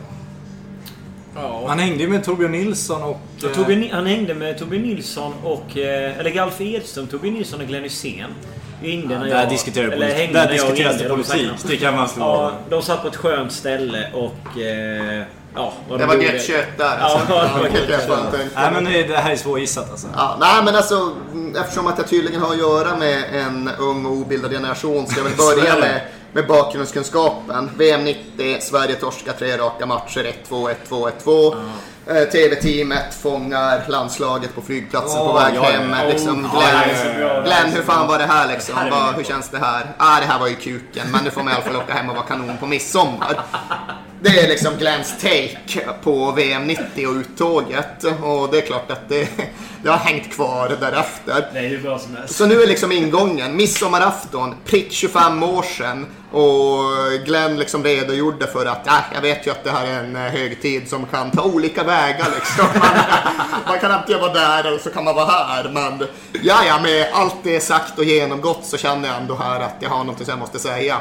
[1.36, 1.64] Ja.
[1.68, 3.20] Han hängde ju med Torbjörn Nilsson och...
[3.42, 5.78] Ja, eh, Torbjörn, han hängde med Torbjörn Nilsson och...
[5.78, 8.30] eh, Eller Galf Edström, Torbjörn Nilsson och Glenn Hysén.
[8.82, 9.50] Ringde när Där jag...
[9.50, 10.18] diskuterar eller politik.
[10.18, 11.50] hängde Där när jag diskuteras det De politik.
[11.58, 12.24] satt- Det kan man slå.
[12.24, 14.60] Ja, de satt på ett skönt ställe och...
[14.62, 15.24] Eh,
[15.56, 16.98] ja, vad Det de var gött kött där.
[17.00, 17.28] Ja, Alltså.
[17.28, 18.10] det var Ja, gött det kött.
[18.10, 20.08] jag tänka Nej men det här är svårgissat alltså.
[20.16, 24.06] Ja, nej men alltså mm, eftersom att jag tydligen har att göra med en ung
[24.06, 26.02] och obildad generation ska jag väl börja Så med,
[26.34, 27.70] med bakgrundskunskapen.
[27.78, 31.56] VM 90, Sverige torskar tre raka matcher, 1-2, 1-2, 1-2.
[32.08, 35.80] Eh, TV-teamet fångar landslaget på flygplatsen på Åh, väg ja, ja.
[35.80, 36.10] hem.
[36.10, 37.42] Liksom, Ja, Glenn, ja.
[37.42, 38.76] Glenn, hur fan var det här liksom?
[38.76, 39.88] Det här min hur känns det här?
[39.98, 42.10] Ah, det här var ju kuken, men nu får man i alla fall åka hem
[42.10, 43.40] och vara kanon på midsommar.
[44.22, 48.04] Det är liksom Glenns take på VM 90 och uttåget.
[48.04, 49.30] Och det är klart att det,
[49.84, 51.50] det har hängt kvar därefter.
[51.54, 52.36] Det är bra som helst.
[52.36, 56.06] Så nu är liksom ingången, midsommarafton, prick 25 år sedan.
[56.34, 60.16] Och Glenn liksom redogjorde för att, äh, jag vet ju att det här är en
[60.16, 62.66] eh, högtid som kan ta olika vägar liksom.
[62.80, 65.70] Man, man kan antingen vara där eller så kan man vara här.
[65.70, 66.08] Men
[66.44, 69.90] ja, ja, med allt det sagt och genomgått så känner jag ändå här att jag
[69.90, 70.98] har något som jag måste säga.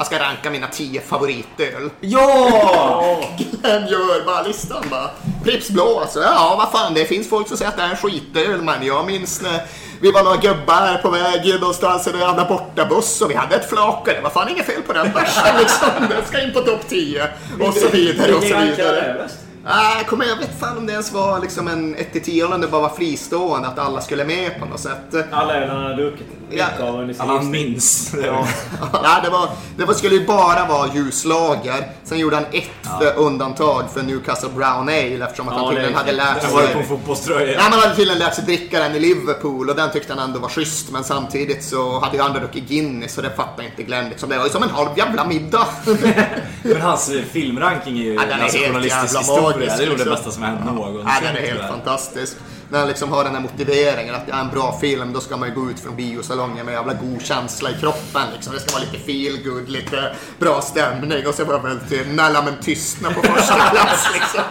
[0.00, 1.90] Jag ska ranka mina 10 favoritöl.
[2.00, 3.20] Ja!
[3.38, 5.10] Glenn gör bara listan bara.
[5.44, 6.20] Pripps blå alltså.
[6.20, 9.06] Ja, vad fan, det finns folk som säger att det är en skitöl, men jag
[9.06, 9.62] minns när
[10.00, 13.56] vi var några gubbar här på väg någonstans i en jävla bortabuss och vi hade
[13.56, 15.88] ett flak och det var fan inget fel på den bärsen liksom.
[16.08, 17.28] Den ska in på topp 10
[17.60, 19.28] och så vidare och så vidare.
[19.64, 22.60] Nej, jag kommer- jag vet fan om det ens var liksom en 1-10 eller om
[22.60, 25.14] det bara var fristående att alla skulle med på något sätt.
[25.30, 27.00] Alla öl han har druckit Ja.
[27.00, 27.42] livstid.
[27.50, 28.14] minns.
[28.24, 28.46] Ja.
[29.02, 31.88] Nej, det, var, det var, skulle ju bara vara ljuslager.
[32.04, 35.94] Sen gjorde han ett undantag för Newcastle Brown Ale eftersom att Ja, han det tydligen
[35.98, 36.72] hade lärt Den var sig...
[36.72, 37.58] på en fotbollströja.
[37.58, 40.38] Nej, man hade tydligen lärt sig dricka den i Liverpool och den tyckte han ändå
[40.38, 40.90] var schysst.
[40.90, 44.08] Men samtidigt så hade ju andra druckit Guinness och det fattade inte Glenn.
[44.08, 44.28] Liksom.
[44.28, 45.66] Det var ju som en halv jävla middag.
[46.62, 49.49] Men hans filmranking är ju Ja, den är helt journalistisk jävla historia.
[49.50, 51.02] Magisk, Det är nog det bästa som har hänt någonsin.
[51.04, 52.36] Ja, den är helt fantastisk.
[52.70, 55.36] När han liksom har den här motiveringen att det är en bra film, då ska
[55.36, 58.22] man ju gå ut från biosalongen med jävla god känsla i kroppen.
[58.34, 58.54] Liksom.
[58.54, 62.42] Det ska vara lite feel good, lite bra stämning och så det väl till Nalla
[62.42, 64.08] men tystna på första plats.
[64.14, 64.42] Liksom.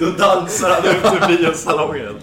[0.00, 2.18] Då dansar han ut ur biosalongen.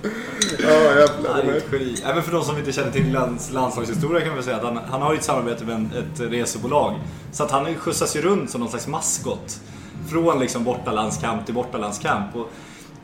[0.59, 1.33] Ja, jävlar.
[1.33, 2.01] Han är ett geni.
[2.05, 5.01] Även för de som inte känner till lands, landslagshistoria kan vi säga att han, han
[5.01, 6.95] har ju ett samarbete med en, ett resebolag.
[7.31, 9.59] Så att han skjutsas ju runt som någon slags maskot.
[10.07, 12.35] Från liksom bortalandskamp till bortalandskamp.
[12.35, 12.51] Och,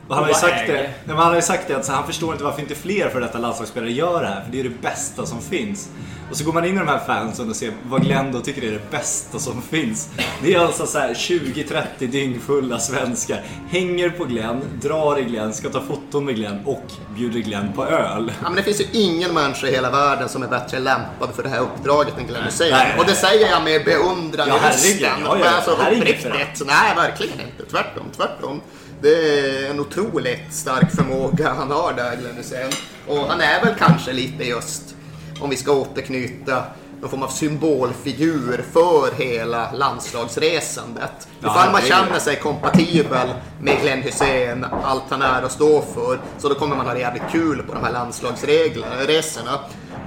[0.08, 2.44] han, har ju sagt det, han har ju sagt det att så han förstår inte
[2.44, 4.44] varför inte fler för detta landslagsspelare gör det här.
[4.44, 5.88] För det är det bästa som finns.
[6.30, 8.62] Och så går man in i de här fansen och ser vad Glenn då tycker
[8.64, 10.08] är det bästa som finns.
[10.42, 13.42] Det är alltså så här 20-30 dyngfulla svenskar.
[13.70, 16.84] Hänger på Glenn, drar i Glenn, ska ta foton med Glenn och
[17.16, 18.32] bjuder Glenn på öl.
[18.42, 21.42] Ja, men det finns ju ingen människa i hela världen som är bättre lämpad för
[21.42, 22.68] det här uppdraget än Glenn Hysén.
[22.70, 25.08] Nej, nej, Och det säger jag med beundran Ja, i rösten.
[25.24, 26.66] Ja, ja, alltså, det här är inget uppriktigt.
[26.66, 27.70] Nej, verkligen inte.
[27.70, 28.60] Tvärtom, tvärtom.
[29.02, 32.70] Det är en otroligt stark förmåga han har där, Glenn Hysén.
[33.06, 34.94] Och han är väl kanske lite just,
[35.40, 36.64] om vi ska återknyta,
[37.00, 41.28] någon form av symbolfigur för hela landslagsresandet.
[41.40, 43.28] Ja, Ifall man känner sig kompatibel
[43.60, 47.00] med Glenn Hysén, allt han är och står för, så då kommer man ha det
[47.00, 49.58] jävligt kul på de här landslagsresorna.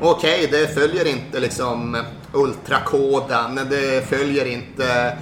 [0.02, 1.98] Okej, det följer inte liksom
[2.34, 5.18] ultrakoden, det följer inte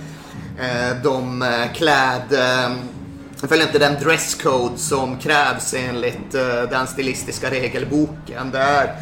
[0.59, 2.33] eh, de eh, kläd...
[2.33, 2.71] Eh,
[3.41, 8.51] det följer inte den dresscode som krävs enligt eh, den stilistiska regelboken.
[8.51, 8.95] Det är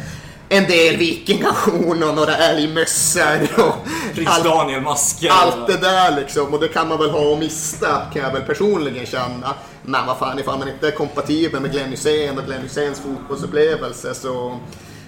[0.48, 3.74] en del vikingahorn och några älgmössor och
[4.26, 4.44] allt-
[5.32, 6.54] allt det där liksom.
[6.54, 9.54] Och det kan man väl ha och mista kan jag väl personligen känna.
[9.82, 14.14] Men vad fan, ifall man inte är kompatibel med Glenn Hysén och Glenn Hyséns fotbollsupplevelse
[14.14, 14.58] så,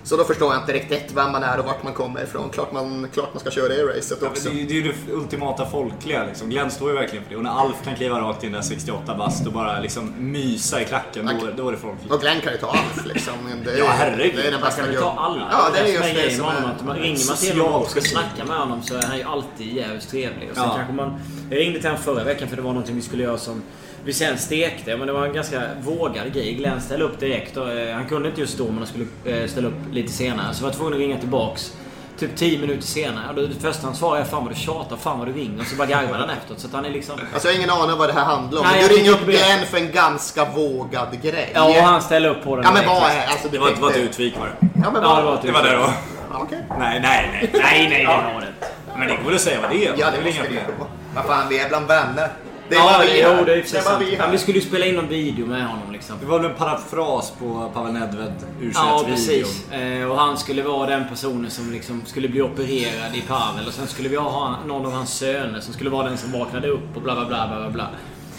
[0.09, 2.51] så då förstår jag inte riktigt vem man är och vart man kommer ifrån.
[2.51, 4.49] Klart man, klart man ska köra det racet Ja, också.
[4.49, 6.49] det, är ju- det är ju det ultimata folkliga liksom.
[6.51, 7.37] Glenn står ju verkligen för det.
[7.37, 10.85] Och när Alf kan kliva rakt in där 68 bast och bara liksom mysa i
[10.85, 12.13] klacken, då, är- då är det folkligt.
[12.13, 13.35] Och Glenn kan ju ta allt liksom.
[13.65, 14.37] Det är, Ja, herregud.
[14.37, 15.03] Det är den bästa kan gubben.
[15.03, 15.49] ta alla.
[15.51, 16.71] Ja, det är som just det som är...
[16.77, 19.23] Att man ringer man till honom och ska snacka med honom så är han ju
[19.25, 20.49] alltid jävligt trevlig.
[20.51, 20.75] Och sen Ja.
[20.77, 23.39] kanske man, jag ringde till honom förra veckan för det var någonting vi skulle göra
[23.39, 23.63] som
[24.05, 24.97] vi sen stekte.
[24.97, 26.53] Men det var en ganska vågad grej.
[26.55, 27.57] Glenn ställde upp direkt.
[27.57, 30.55] Och, eh, han kunde inte just då men han skulle eh, ställa upp lite senare.
[30.55, 31.73] Så jag var tvungen att ringa tillbaks.
[32.19, 33.29] Typ 10 minuter senare.
[33.29, 35.61] Och då, det första han svarade är Fan vad du tjatar, fan vad du ringer.
[35.61, 36.61] Och så bara garvade han efteråt.
[36.61, 37.19] Så att han är liksom...
[37.33, 38.67] Alltså jag har ingen aning om vad det här handlar om.
[38.73, 39.39] Nej, men du ringer upp inte det.
[39.39, 41.51] Glenn för en ganska vågad grej.
[41.55, 43.27] Ja, och han ställde upp på den Ja men vad är...
[43.27, 44.69] Alltså, Det var, det var ett det- utvik var det.
[44.85, 45.91] Ja men Ja, det var ett Det var det då.
[46.33, 46.59] Ja, okej.
[46.79, 47.51] Nej, nej, nej.
[47.63, 48.67] Nej, nej, det var det inte.
[48.99, 49.95] Men det går väl att säga vad det är.
[49.97, 50.89] Ja, är det väl måste inga det problem.
[51.15, 52.29] Vad fan, vi är bland vänner.
[52.69, 54.05] Det är ja, vi jo, det är bara sant.
[54.09, 56.17] vi Men vi skulle ju spela in någon video med honom liksom.
[56.21, 59.73] Det var väl en parafras på Pavel Nedved u Ja, precis.
[59.73, 63.67] Eh, och han skulle vara den personen som liksom skulle bli opererad i Pavel.
[63.67, 66.69] Och sen skulle vi ha någon av hans söner som skulle vara den som vaknade
[66.69, 67.89] upp och bla bla bla bla bla,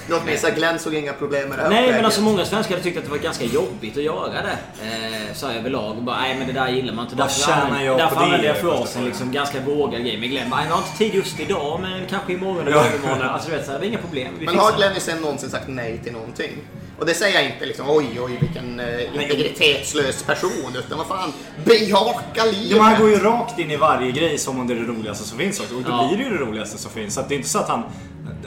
[0.10, 2.76] Låt mig säga, Glenn såg inga problem med det här Nej men alltså många svenskar
[2.76, 4.86] hade tyckt att det var ganska jobbigt att göra det.
[4.86, 5.98] Eh, så överlag.
[5.98, 7.16] Och bara, nej men det där gillar man inte.
[7.16, 10.50] Vad tjänar jag på Därför det, använde jag frasen liksom ganska vågad grej med Glenn.
[10.50, 13.22] Bara, Jag har inte tid just idag men kanske imorgon eller övermorgon.
[13.22, 14.34] Alltså du vet, så här, det är inga problem.
[14.40, 14.72] Vi Men har.
[14.78, 16.52] Glenn Hysén någonsin sagt nej till någonting?
[17.00, 21.34] Och det säger jag inte liksom oj oj vilken eh, integritetslös person utan vad fan
[21.66, 22.68] bejaka livet.
[22.70, 24.86] Ja, men han går ju rakt in i varje grej som om det är det
[24.88, 25.76] roligaste som finns också.
[25.76, 26.08] Och då Ja.
[26.08, 27.14] blir det ju det roligaste som finns.
[27.14, 27.84] Så att det är inte så att han...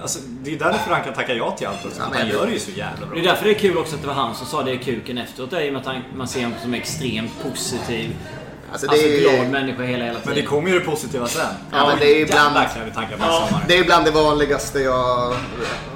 [0.03, 2.01] Alltså, det är därför han kan tacka ja till allt också.
[2.13, 3.15] Ja, han gör det ju så jävla bra.
[3.15, 4.79] Det är därför det är kul också att det var han som sa det i
[4.79, 5.53] kuken efteråt.
[5.53, 8.11] I och med att han, man ser honom som extremt positiv.
[8.73, 10.23] Alltså, Alltså, det är- glad människa hela, hela tiden.
[10.25, 11.47] Men det kommer ju det positiva sen.
[11.73, 12.33] Ja, men det är på
[13.21, 13.61] Ja.
[13.69, 15.35] Det är ibland det vanligaste jag...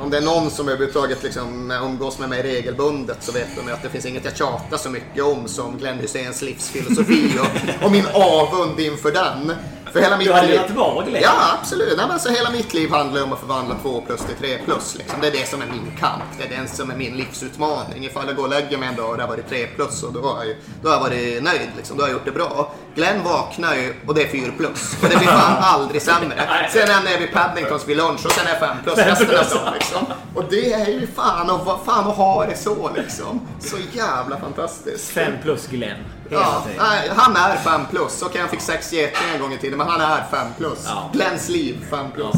[0.03, 3.73] Om det är någon som överhuvudtaget liksom umgås med mig regelbundet så vet de ju
[3.75, 7.93] att det finns inget jag tjatar så mycket om som Glenn Hyséns livsfilosofi och, och
[7.93, 9.53] min avund inför den.
[9.97, 10.57] För hela mitt Du hade liv...
[10.61, 11.23] velat vara Glenn?
[11.23, 11.97] Ja, absolut.
[11.97, 14.95] Nej, alltså, hela mitt liv handlar om att förvandla 2 plus till 3 plus.
[14.99, 15.21] Liksom.
[15.21, 16.23] Det är det som är min kamp.
[16.39, 18.05] Det är den som är min livsutmaning.
[18.05, 20.13] Ifall jag går och lägger mig en dag och det har varit 3 plus och
[20.13, 21.71] då har jag, då har jag varit nöjd.
[21.77, 21.97] Liksom.
[21.97, 22.73] Då har jag gjort det bra.
[22.95, 24.95] Glenn vaknar ju och det är 4 plus.
[24.95, 26.69] För det blir fan aldrig sämre.
[26.73, 29.65] Sen är nere vid Paddingtons vid lunch och sen är jag 5 plus resten av
[29.65, 29.75] dagen.
[29.75, 30.07] Liksom.
[30.35, 33.41] Och det är ju fan att, fan att ha det så liksom.
[33.61, 35.11] Så jävla fantastiskt.
[35.11, 35.99] 5 plus Glenn.
[36.31, 38.23] Ja, nej, han är 5 plus.
[38.23, 40.85] Okej, han fick 6 getingar en gång i tiden, men han är 5 plus.
[40.87, 41.11] Ja.
[41.13, 42.37] Glens liv 5 plus.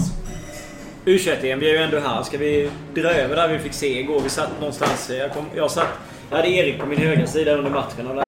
[1.05, 2.23] u em vi är ju ändå här.
[2.23, 4.21] Ska vi dra över där vi fick se igår?
[4.21, 5.11] Vi satt någonstans...
[5.11, 5.89] Jag, kom, jag, satt,
[6.31, 8.07] jag hade Erik på min högra sida under matchen.
[8.07, 8.28] Och där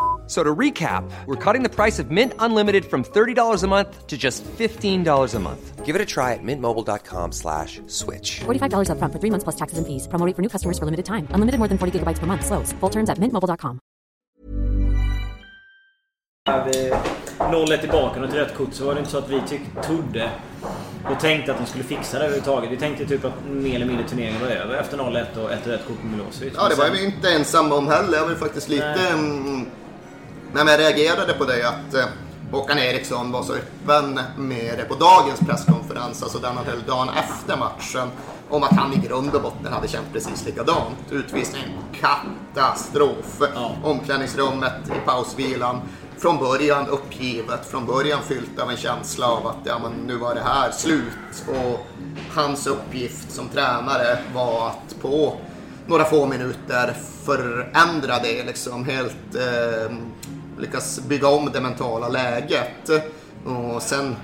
[0.31, 4.17] So to recap, we're cutting the price of Mint Unlimited from $30 a month to
[4.17, 5.85] just $15 a month.
[5.85, 8.39] Give it a try at mintmobile.com slash switch.
[8.39, 10.07] $45 upfront for three months plus taxes and fees.
[10.07, 11.27] Promo for new customers for limited time.
[11.35, 12.45] Unlimited more than 40 gigabytes per month.
[12.45, 12.71] Slows.
[12.79, 13.79] Full terms at mintmobile.com.
[16.65, 16.93] vi
[17.39, 20.31] 0-1 tillbaka och ett rött kort så var det inte så att vi tyck, trodde
[21.09, 22.71] och tänkte att de skulle fixa det överhuvudtaget.
[22.71, 25.87] Vi tänkte typ att mer eller mindre turneringen var över efter 0-1 och ett rött
[25.87, 26.53] kort på Milosevic.
[26.55, 28.17] Ja, det var vi inte ensamma om heller.
[28.17, 28.99] Jag var ju faktiskt lite...
[29.13, 29.65] Mm,
[30.53, 32.05] nej, men jag reagerade på det att eh,
[32.51, 37.09] Håkan Eriksson var så öppen med det på dagens presskonferens, alltså den han höll dagen
[37.09, 38.07] efter matchen,
[38.49, 40.97] om att han i grund och botten hade känt precis likadant.
[41.11, 41.69] Utvisningen,
[42.01, 43.41] katastrof.
[43.55, 43.75] Ja.
[43.83, 45.81] Omklädningsrummet i pausvilan.
[46.17, 50.35] Från början uppgivet, från början fyllt av en känsla av att ja, men nu var
[50.35, 51.45] det här slut.
[51.47, 51.87] Och
[52.33, 55.37] hans uppgift som tränare var att på
[55.87, 56.93] några få minuter
[57.25, 59.95] förändra det, liksom helt eh,
[60.59, 62.89] lyckas bygga om det mentala läget.
[63.45, 64.15] Och sen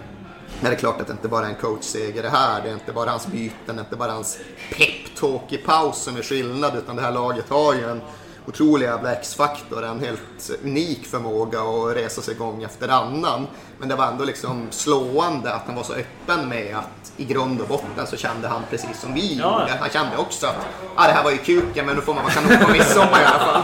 [0.62, 2.62] är det klart att det inte bara är en coachseger det här.
[2.62, 4.40] Det är inte bara hans byten, det är inte bara hans
[4.78, 8.02] peptalk i paus som är skillnad, utan det här laget har ju en
[8.48, 13.48] otrolig jävla X-faktor, en helt unik förmåga att resa sig gång efter annan.
[13.80, 17.62] Men det var ändå liksom slående att han var så öppen med att i grund
[17.62, 19.60] och botten så kände han precis som vi Ja.
[19.62, 19.74] gjorde.
[19.80, 20.56] Han kände också att
[20.96, 23.26] ah, det här var ju kuken men nu får man vara kanon på midsommar i
[23.26, 23.40] alla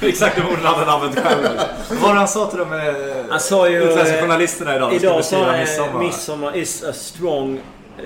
[0.08, 1.48] Exakt de orden hade han använt själv.
[1.90, 2.94] Vad var det han sa till de eh,
[3.30, 3.82] Han sa ju...
[3.82, 4.92] utländska eh, journalisterna idag?
[4.94, 5.98] Idag sa han midsommar.
[5.98, 7.60] midsommar is a strong...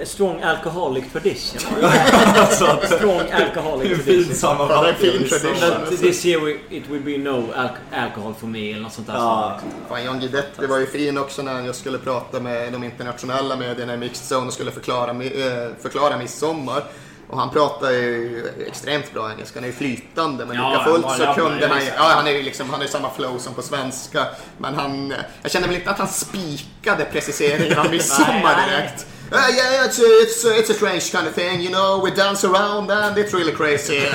[0.05, 1.61] Strong alcoholic tradition.
[2.37, 4.68] Alltså strong alcoholic tradition.
[4.68, 5.96] Det är en fin tradition.
[5.96, 9.14] This year we, it will be no al alcohol for me eller något sånt där.
[9.14, 9.61] Ja.
[9.88, 13.94] Fan, John Guidetti var ju fin också när jag skulle prata med de internationella medierna
[13.94, 16.85] i Mixed Zone och skulle förklara, eh, förklara midsommar.
[17.31, 21.07] Och han pratar ju extremt bra engelska, han är ju flytande men Ja, lika fullt
[21.11, 23.55] så kunde han ju ja han är ju liksom, han har ju samma flow som
[23.55, 24.27] på svenska.
[24.59, 28.81] Men han, jag kände väl inte att han spikade preciseringen av midsommar Nej, nej.
[28.81, 29.07] direkt.
[29.33, 32.11] Uh, yeah, it's a, it's, a, it's a strange kind of thing, you know, we
[32.11, 33.99] dance around and it's really crazy.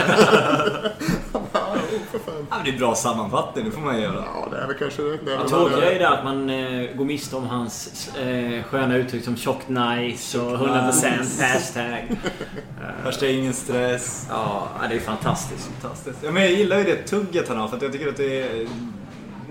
[2.52, 4.26] Ja, men det är bra sammanfattning, det får man göra.
[4.34, 5.10] ja, det är väl kanske det.
[5.26, 5.34] det.
[5.34, 5.88] är det.
[5.88, 9.70] är ju det att man eh, går miste om hans eh, sköna uttryck som tjockt
[9.70, 12.18] nice och 100% hashtag.
[13.04, 14.26] Värsta ingen stress.
[14.30, 15.70] Ja, det är fantastiskt.
[15.82, 16.18] Fantastiskt.
[16.24, 18.42] Ja, men jag gillar ju det tugget han har för att jag tycker att det
[18.42, 18.68] är...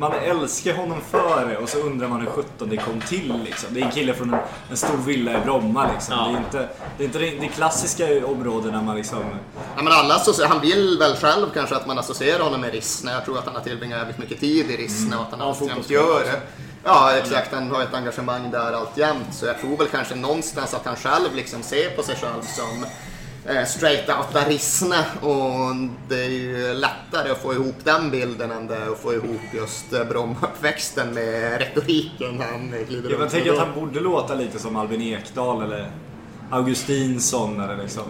[0.01, 3.75] Man älskar honom för det och så undrar man hur sjutton det kom till liksom.
[3.75, 6.15] Det är en kille från en, en stor villa i Bromma liksom.
[6.15, 6.25] Ja.
[6.27, 9.19] Det är inte det, är inte det, det klassiska områdena man liksom...
[9.77, 13.13] Ja, men alla han vill väl själv kanske att man associerar honom med Rissne.
[13.13, 15.47] Jag tror att han har tillbringat jävligt mycket tid i Rissne och att han Ja,
[15.47, 16.41] alltjämt gör det.
[16.85, 17.55] Ja, exakt.
[17.55, 19.35] Han har ett engagemang där alltjämt.
[19.35, 22.87] Så jag tror väl kanske någonstans att han själv liksom ser på sig själv som
[23.47, 25.05] eh, straight out Rissne.
[25.21, 25.77] Och
[26.09, 29.93] det är ju lättare att få ihop den bilden än det att få ihop just
[29.93, 35.03] eh, Brommauppväxten med retoriken han glider Jag tänker att han borde låta lite som Albin
[35.03, 35.91] Ekdal eller
[36.51, 38.05] Augustinsson eller liksom.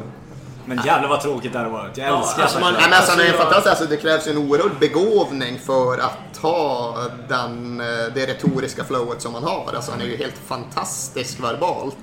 [0.76, 1.96] Men jävlar vad tråkigt det hade varit.
[1.96, 3.70] Jag Ja, älskar alltså man- Nej, men alltså, han är Alltså, jag- fantastisk.
[3.70, 6.96] Alltså, det krävs ju en oerhörd begåvning för att ha
[7.28, 9.72] den, eh, det retoriska flowet som han har.
[9.74, 11.96] Alltså, han är ju helt fantastisk verbalt.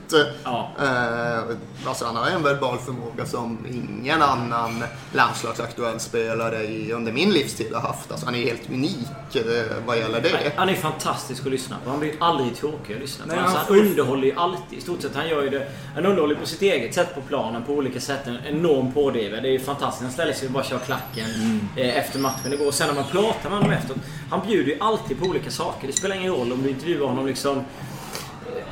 [0.44, 0.72] Ja.
[0.82, 1.40] Eh,
[1.88, 7.74] alltså, han har en verbal förmåga som ingen annan landslagsaktuell spelare i, under min livstid
[7.74, 8.12] har haft.
[8.12, 9.44] Alltså, han är helt unik eh,
[9.86, 10.52] vad gäller det.
[10.56, 11.90] Han är fantastisk att lyssna på.
[11.90, 13.32] Han blir aldrig tråkig att lyssna på.
[13.32, 14.78] Nej, alltså, han underhåller ju alltid.
[14.78, 15.16] I stort sett.
[15.16, 15.68] Han gör ju det.
[15.96, 18.28] Han underhåller på sitt eget sätt på planen på olika sätt.
[18.48, 19.42] En enorm pådrivare.
[19.42, 20.04] Det är ju fantastiskt.
[20.04, 21.30] Han ställer sig och bara kör klacken
[21.76, 22.72] eh, efter matchen igår.
[22.72, 23.98] Sen när man pratar med honom efteråt.
[24.30, 25.88] Han bjuder ju alltid på olika saker.
[25.88, 27.58] Det spelar ingen roll om du intervjuar honom liksom...
[27.58, 27.64] eh,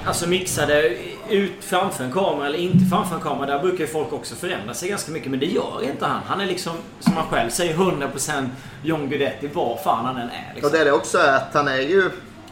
[0.08, 0.94] Alltså mixade
[1.30, 3.46] ut framför en kamera eller inte framför en kamera.
[3.46, 5.32] Där brukar ju folk också förändra sig ganska mycket.
[5.32, 6.22] Men det gör inte han.
[6.28, 8.48] Han är liksom, som han själv säger, 100%
[8.84, 10.52] John Guidetti var fan han än är.
[10.54, 10.68] Liksom.
[10.68, 12.10] Och det är det också att han är ju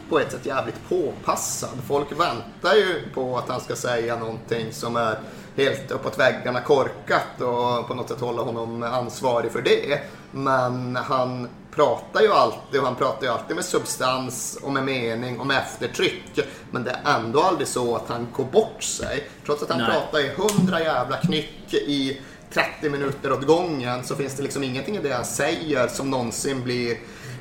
[0.08, 1.70] på ett sätt jävligt påpassad.
[1.88, 5.16] Folk väntar ju på att han ska säga någonting som är
[5.56, 10.00] helt uppåt väggarna korkat och på något sätt hålla honom ansvarig för det.
[10.32, 15.40] Men han pratar ju alltid och han pratar ju alltid med substans och med mening
[15.40, 16.40] och med eftertryck.
[16.70, 19.28] Men det är ändå aldrig så att han går bort sig.
[19.46, 19.90] Trots att han Nej.
[19.90, 22.20] pratar i hundra jävla knyck i
[22.52, 26.62] 30 minuter åt gången så finns det liksom ingenting i det han säger som någonsin
[26.62, 26.98] blir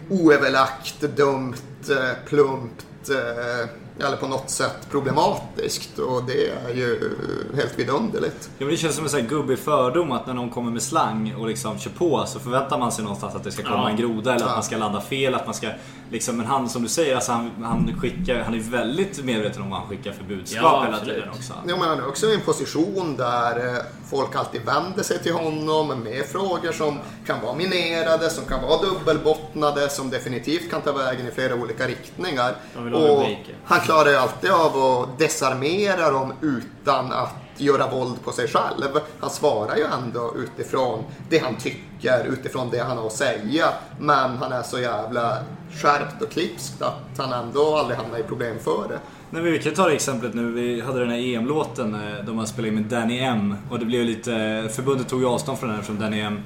[0.09, 1.55] oöverlagt, dumt,
[1.89, 5.99] eh, plumpt eh, eller på något sätt problematiskt.
[5.99, 7.17] Och det är ju
[7.55, 8.49] helt vidunderligt.
[8.57, 10.81] Ja, men det känns som en sån här gubbig fördom att när någon kommer med
[10.81, 13.89] slang och liksom kör på så förväntar man sig någonstans att det ska komma Ja.
[13.89, 14.55] en groda eller att Ja.
[14.55, 15.35] man ska ladda fel.
[15.35, 15.67] Att man ska,
[16.11, 19.69] liksom, men han som du säger, alltså, han, han, skickar, han är väldigt medveten om
[19.69, 21.53] vad han skickar för budskap Ja, hela tiden också.
[21.67, 25.33] Jo, men han är också i en position där eh, folk alltid vänder sig till
[25.33, 30.91] honom med frågor som kan vara minerade, som kan vara dubbelbottnade, som definitivt kan ta
[30.91, 32.55] vägen i flera olika riktningar.
[32.75, 33.55] De vill ha Och rubriker.
[33.65, 38.99] han klarar ju alltid av att desarmera dem utan att göra våld på sig själv.
[39.19, 43.65] Han svarar ju ändå utifrån det han tycker, utifrån det han har att säga.
[43.99, 45.37] Men han är så jävla
[45.81, 48.99] skärpt och klipskt att han ändå aldrig hamnar i problem för det.
[49.29, 50.51] Nej, vi kan ta det exemplet nu.
[50.51, 53.55] Vi hade den här EM-låten eh, de har spelat in med Danny M.
[53.69, 54.35] Och det blev lite...
[54.35, 56.39] Eh, förbundet tog ju avstånd från den här från Danny M.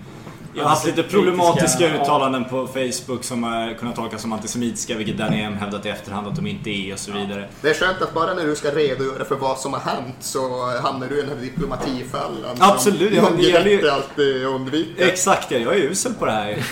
[0.58, 2.02] Jag har haft lite problematiska ja.
[2.02, 6.28] uttalanden på Facebook som har kunnat tolkas som antisemitiska, vilket Danny M hävdat i efterhand
[6.28, 7.48] att de inte är och så vidare.
[7.62, 10.40] Det är skönt att bara när du ska redogöra för vad som har hänt så
[10.84, 12.56] hamnar du i den här diplomatifällan.
[12.60, 15.08] Absolut, ja, som det gäller ju- alltid undviker.
[15.08, 16.64] Exakt ja, jag är usel på det här.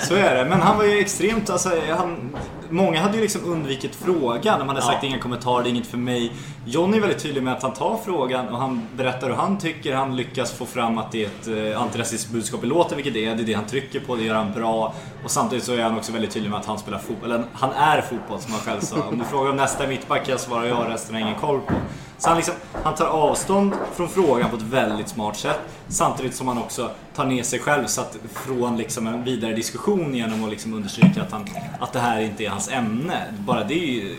[0.00, 0.44] Så är det.
[0.50, 2.36] Men han var ju extremt, alltså, han,
[2.70, 4.58] många hade ju liksom undvikit frågan.
[4.58, 6.32] Man hade sagt inga kommentarer, det är inget för mig.
[6.66, 9.94] John är väldigt tydlig med att han tar frågan och han berättar hur han tycker.
[9.94, 13.26] Han lyckas få fram att det är ett eh, antirasistiskt budskap i låten, vilket det
[13.26, 13.34] är.
[13.34, 14.94] Det är det han trycker på, det gör han bra.
[15.24, 17.30] Och samtidigt så är han också väldigt tydlig med att han spelar fotboll.
[17.30, 19.02] Eller han är fotboll som han själv sa.
[19.02, 21.74] Om du frågar om nästa mittback, jag svarar jag, resten har jag ingen koll på.
[22.18, 25.60] Så han, liksom, han tar avstånd från frågan på ett väldigt smart sätt.
[25.88, 30.14] Samtidigt som han också tar ner sig själv så att från liksom en vidare diskussion
[30.14, 31.48] genom att liksom understryka att, han,
[31.80, 33.24] att det här inte är hans ämne.
[33.38, 34.16] Bara det är ju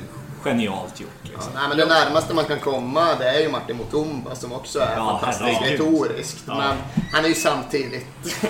[0.47, 1.09] genialt gjort.
[1.23, 1.51] Liksom.
[1.55, 4.95] Nej, men det närmaste man kan komma det är ju Martin Mutumba som också är
[4.95, 5.79] Ja, fantastiskt herregud.
[5.81, 6.47] retoriskt.
[6.47, 6.77] Men
[7.13, 8.05] han är ju samtidigt...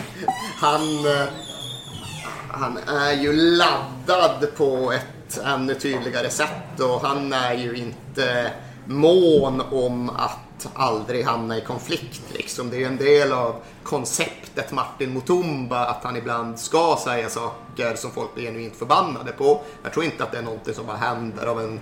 [0.62, 1.28] han, eh,
[2.52, 8.52] han är ju laddad på ett ännu tydligare sätt och han är ju inte
[8.86, 10.38] mån om att
[10.74, 12.22] aldrig hamna i konflikt.
[12.34, 12.70] Liksom.
[12.70, 18.12] Det är en del av konceptet Martin Mutumba att han ibland ska säga saker som
[18.12, 19.62] folk blir genuint förbannade på.
[19.84, 21.80] Jag tror inte att det är någonting som bara händer av en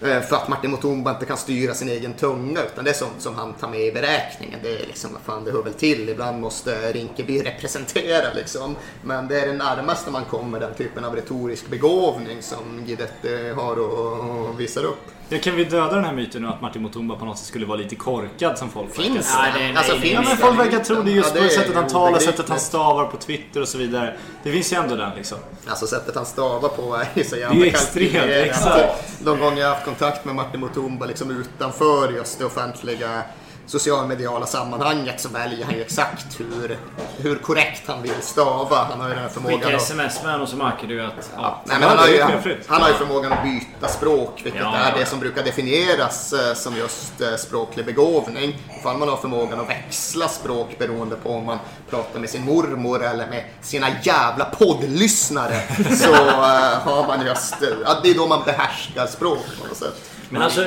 [0.00, 3.20] eh, för att Martin Mutumba inte kan styra sin egen tunga utan det är sånt
[3.22, 4.60] som han tar med i beräkningen.
[4.62, 6.08] Det är liksom, vad fan det hör väl till.
[6.08, 8.76] Ibland måste Rinkeby representera liksom.
[9.02, 13.78] Men det är det närmaste man kommer den typen av retorisk begåvning som Guidetti har
[13.78, 15.15] och, och visar upp.
[15.28, 17.66] Ja, kan vi döda den här myten nu att Martin Mutumba på något sätt skulle
[17.66, 19.58] vara lite korkad som folk Finns verkar Nej, det?
[19.58, 20.36] nej, nej, alltså, nej, finns Ja, men det?
[20.36, 23.16] folk verkar tro det just Ja, på är sättet han talar, sättet han stavar på
[23.16, 24.16] Twitter och så vidare.
[24.42, 25.38] Det finns ju ändå den liksom.
[25.66, 29.18] Alltså sättet han stavar på är ju så Det är jävla extremt, exakt.
[29.24, 33.22] De gånger jag har haft kontakt med Martin Mutumba liksom utanför just det offentliga
[33.66, 36.78] socialmediala sammanhanget så väljer han ju exakt hur,
[37.16, 38.76] hur korrekt han vill stava.
[38.76, 41.30] Han har ju den här förmågan Skicka sms med honom så märker du att...
[41.36, 41.62] Ja.
[41.64, 42.32] Nej, men han, har ju, han,
[42.66, 45.06] han har ju förmågan att byta språk, vilket Ja, är ja, det ja.
[45.06, 48.58] som brukar definieras eh, som just eh, språklig begåvning.
[48.78, 51.58] Ifall man har förmågan att växla språk beroende på om man
[51.90, 55.60] pratar med sin mormor eller med sina jävla poddlyssnare
[55.96, 57.54] så eh, har man just,
[57.84, 60.15] ja, det är då man behärskar språk på något sätt.
[60.30, 60.64] Men alltså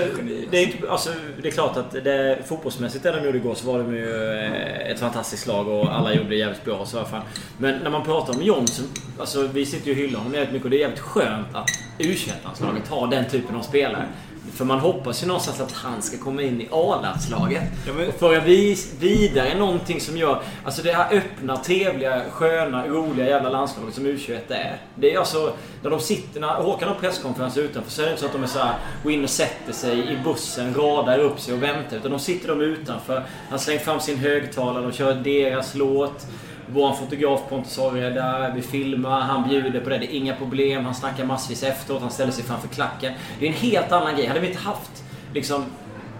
[0.51, 1.09] det, är inte, alltså,
[1.41, 4.91] det är klart att det, fotbollsmässigt det de gjorde igår så var de ju eh,
[4.91, 6.85] ett fantastiskt lag och alla gjorde det jävligt bra.
[6.85, 7.21] Så fan.
[7.57, 8.83] Men när man pratar om så,
[9.19, 11.69] alltså, vi sitter ju och hyllar honom jävligt mycket och det är jävligt skönt att
[11.97, 14.05] u landslaget har den typen av spelare.
[14.53, 17.63] För man hoppas ju någonstans att han ska komma in i A-landslaget.
[17.87, 20.41] Ja, men- Och föra vis, vidare någonting som gör...
[20.65, 24.77] Alltså det här öppna, trevliga, sköna, roliga jävla landslaget som U21 är.
[24.95, 25.53] Det är alltså...
[25.83, 26.39] När de sitter...
[26.39, 28.73] När Håkan har presskonferens utanför så är det inte så att de är så här,
[29.03, 31.97] går in och sätter sig i bussen, radar upp sig och väntar.
[31.97, 33.23] Utan de sitter de utanför.
[33.49, 36.27] Han slänger fram sin högtalare, de kör deras låt.
[36.73, 39.97] Vår fotograf Pontus Orre är där, vi filmar, han bjuder på det.
[39.97, 40.85] Det är inga problem.
[40.85, 43.13] Han snackar massvis efteråt, han ställer sig framför klacken.
[43.39, 44.25] Det är en helt annan grej.
[44.25, 45.03] Hade vi inte haft
[45.33, 45.65] liksom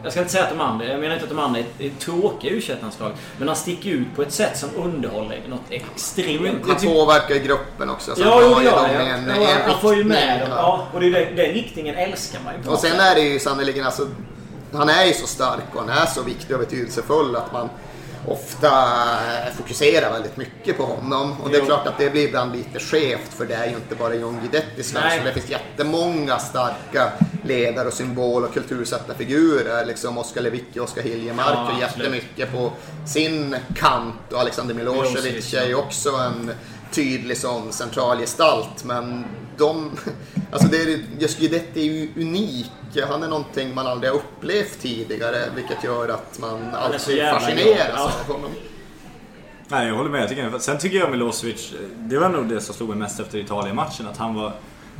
[0.04, 2.52] jag ska inte säga att de andra, jag menar inte att de andra är, tråkiga
[2.52, 6.68] u landslag Men han sticker ut på ett sätt som underhåller något extremt.
[6.68, 8.16] Han påverkar ju gruppen också.
[8.16, 9.42] så Ja, jo det gör han.
[9.42, 10.50] Ja, Han får ju med dem.
[10.52, 10.88] ja.
[10.94, 12.70] Och det är den, den riktningen älskar man ju.
[12.70, 14.08] Och sen är det ju sannerligen alltså
[14.74, 17.70] han är ju så stark och han är så viktig och betydelsefull att man
[18.28, 21.42] ofta eh, fokuserar väldigt mycket på honom.
[21.44, 21.66] Och det är Jo.
[21.66, 24.84] klart att det blir ibland lite skevt för det är ju inte bara John Guidetti
[24.94, 25.20] Nej.
[25.20, 27.12] så det finns jättemånga starka
[27.44, 29.86] ledare och symbol och kultursättarfigurer.
[29.86, 32.06] Liksom Oskar Lewicki och Oskar Hiljemark Ja, absolut.
[32.06, 32.72] jättemycket på
[33.08, 36.52] sin kant och Alexander Milosevic, är ju också en
[36.92, 38.84] tydlig sån central gestalt.
[38.84, 39.26] Men
[39.60, 39.92] de,
[40.52, 42.72] alltså det är, just Guidetti är ju unik.
[43.08, 47.90] Han är någonting man aldrig har upplevt tidigare vilket gör att man alltid fascineras.
[47.96, 48.12] Ja.
[48.28, 48.52] av honom.
[49.68, 50.22] Nej, jag håller med.
[50.22, 53.38] Jag tycker, sen tycker jag Milosevic, det var nog det som slog mig mest efter
[53.38, 54.08] Italien-matchen.
[54.08, 54.54] Att han var...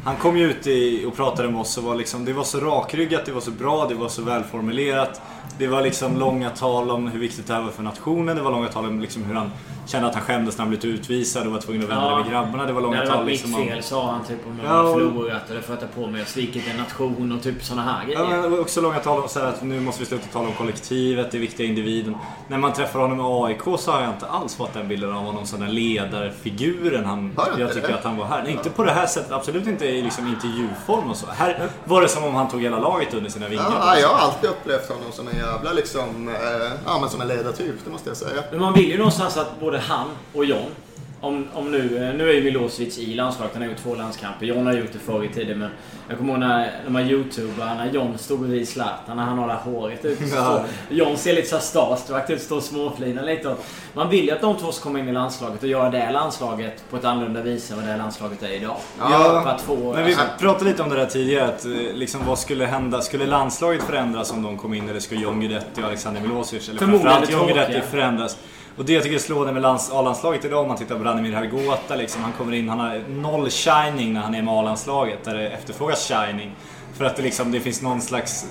[0.04, 2.60] Han kom ju ut i, och pratade med oss och var liksom, det var så
[2.60, 5.22] rakryggat, det var så bra, det var så välformulerat.
[5.58, 8.36] Det var liksom långa tal om hur viktigt det här var för nationen.
[8.36, 9.52] Det var långa tal om liksom hur han
[9.88, 12.16] kände att han skämdes när han blivit utvisad och var tvungen att vända Ja.
[12.18, 12.66] det med grabbarna.
[12.66, 13.66] Det var Det långa tal varit liksom mitt om...
[13.68, 16.22] fel sa han typ om jag Ja, och- förlorat eller för att jag på mig
[16.22, 18.44] och svikit en nation och typ såna här Ja, men grejer.
[18.44, 20.54] det var också långa tal om så här att nu måste vi sluta tala om
[20.54, 22.16] kollektivet, det viktiga individen.
[22.48, 23.24] När man träffar honom i
[23.54, 27.34] AIK så har jag inte alls fått den bilden av honom som den ledarfiguren han,
[27.58, 27.96] jag tycker det?
[27.96, 28.44] att han var här.
[28.44, 31.26] Nej, inte på det här sättet, absolut inte i liksom intervjuform och så.
[31.28, 33.72] Här var det som om han tog hela laget under sina vingar.
[33.80, 37.28] Ja, jag har alltid upplevt honom som en jävla liksom, eh, ja men som en
[37.28, 38.44] ledartyp, det måste jag säga.
[38.52, 40.72] Men man vill ju någonstans att både han och John
[41.22, 44.46] om, om nu, eh, nu är ju Milosevic i landslaget, han har gjort två landskamper.
[44.46, 45.70] John har gjort det förr i tiden men
[46.10, 49.54] jag kommer ihåg när de här youtubarna, John stod bredvid Zlatan, när han har det
[49.54, 50.26] här håret ute.
[50.36, 50.64] Ja.
[50.90, 53.48] John ser lite såhär starstruck ut, står och småflinar lite.
[53.50, 56.12] Och man vill ju att de två ska komma in i landslaget och göra det
[56.12, 58.78] landslaget på ett annorlunda vis än vad det landslaget är idag.
[59.00, 59.94] Ja, att få...
[59.94, 63.02] Men vi alltså, pratade lite om det där tidigare, att eh, liksom, vad skulle hända?
[63.02, 66.80] Skulle landslaget förändras om de kom in eller skulle John Guidetti och Alexander Milosevic, eller
[66.80, 68.38] framförallt John Guidetti förändras?
[68.78, 71.96] Och det jag tycker är slående med A-landslaget idag, om man tittar på Branimir Hargota,
[71.96, 75.50] liksom, han kommer in, han har noll shining när han är med A-landslaget, där det
[75.50, 76.56] efterfrågas shining.
[76.94, 78.46] För att det, liksom, det finns någon slags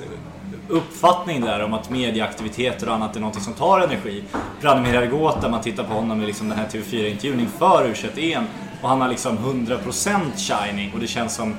[0.68, 4.24] uppfattning där om att medieaktiviteter och annat är någonting som tar energi.
[4.60, 8.44] Branimir Hargota, man tittar på honom i liksom den här TV4-intervjun inför U21-EM
[8.82, 11.54] och han har liksom 100% shining och det känns som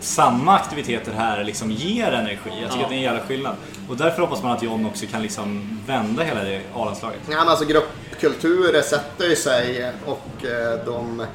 [0.00, 2.50] samma aktiviteter här liksom ger energi.
[2.62, 2.82] Jag tycker Ja.
[2.84, 3.56] att det är en jävla skillnad.
[3.88, 7.20] Och därför hoppas man att John också kan liksom vända hela det A-landslaget.
[7.30, 11.26] Ja, men alltså gruppkulturer sätter ju sig och eh, de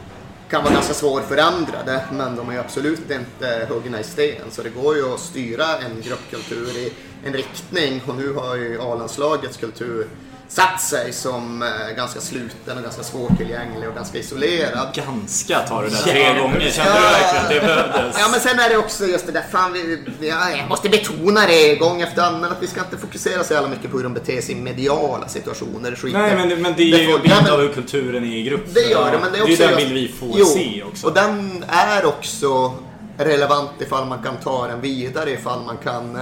[0.50, 4.70] kan vara ganska svårförändrade men de är ju absolut inte huggna i sten så det
[4.70, 6.94] går ju att styra en gruppkultur i
[7.26, 10.08] en riktning och nu har ju A-landslagets kultur
[10.48, 14.88] satt sig som eh, ganska sluten och ganska svårtillgänglig och ganska isolerad.
[14.94, 16.70] Ganska tar du där tre gånger.
[16.72, 18.16] Kände du verkligen att det behövdes?
[18.20, 21.48] Ja men sen är det också just det där, fan vi, ja, jag måste betona
[21.48, 24.14] det gång efter annan att vi ska inte fokusera så jävla mycket på hur de
[24.14, 25.92] beter sig i mediala situationer.
[25.92, 28.36] Det skiter- Nej men, det- men det är ju en bild av hur kulturen är
[28.38, 28.74] i gruppen.
[28.74, 29.56] Det gör det, men det är också...
[29.64, 31.08] den just- bild vi får jo, se också.
[31.08, 32.74] Och den är också
[33.18, 36.22] relevant ifall man kan ta den vidare, ifall man kan eh,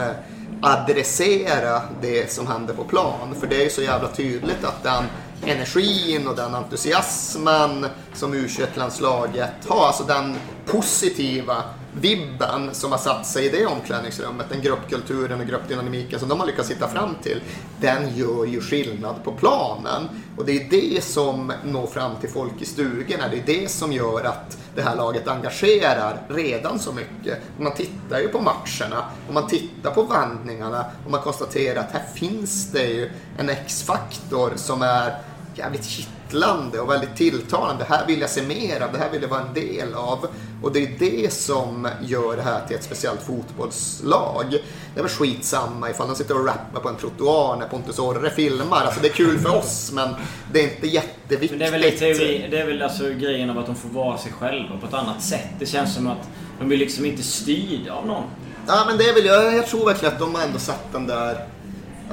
[0.62, 3.36] adressera det som händer på plan.
[3.40, 5.04] För det är ju så jävla tydligt att den
[5.46, 10.36] energin och den entusiasmen som U21-landslaget har, alltså den
[10.66, 11.64] positiva
[12.02, 16.48] vibben som har satt sig i det omklädningsrummet, den gruppkulturen och gruppdynamiken som de har
[16.48, 17.42] lyckats hitta fram till,
[17.82, 20.10] den gör ju skillnad på planen.
[20.38, 23.28] Och det är det som når fram till folk i stugorna.
[23.32, 27.40] Det är det som gör att det här laget engagerar redan så mycket.
[27.58, 32.04] Man tittar ju på matcherna och man tittar på vändningarna och man konstaterar att här
[32.16, 35.18] finns det ju en X-faktor som är
[35.56, 36.23] jävligt kittlande
[36.82, 37.86] och väldigt tilltalande.
[37.90, 40.28] Det här vill jag se mer av, det här vill jag vara en del av.
[40.64, 44.46] Och det är det som gör det här till ett speciellt fotbollslag.
[44.94, 48.30] Det är väl skitsamma ifall de sitter och rappar på en trottoar när Pontus Orre
[48.30, 48.82] filmar.
[48.86, 50.10] Alltså det är kul för oss men
[50.54, 51.52] det är inte jätteviktigt.
[51.52, 52.06] Men det är väl lite
[52.48, 55.22] det är väl alltså grejen av att de får vara sig själva på ett annat
[55.22, 55.50] sätt.
[55.60, 56.30] Det känns som att
[56.60, 58.24] de blir liksom inte styrda av någon.
[58.68, 61.08] Ja men det är väl, jag, jag tror verkligen att de har ändå satt den
[61.08, 61.48] där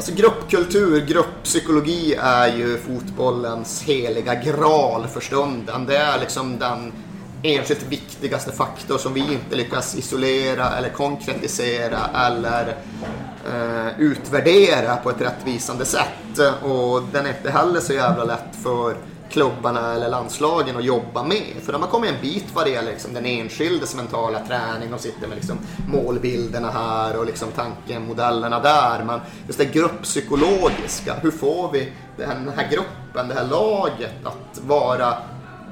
[0.01, 5.87] Alltså gruppkultur, grupppsykologi är ju fotbollens heliga graal för stunden.
[5.87, 6.93] Det är liksom den
[7.43, 12.77] enskilt viktigaste faktor som vi inte lyckas isolera eller konkretisera eller
[13.53, 16.39] eh, utvärdera på ett rättvisande sätt.
[16.63, 18.97] Och den är inte heller så jävla lätt för
[19.31, 21.55] klubbarna eller landslagen att jobba med.
[21.63, 24.91] För de har kommit en bit vad det gäller liksom den enskildes mentala träning.
[24.91, 25.59] De sitter med liksom
[25.89, 29.05] målbilderna här och liksom tankemodellerna där.
[29.05, 35.15] Men just det grupppsykologiska, hur får vi den här gruppen, det här laget att vara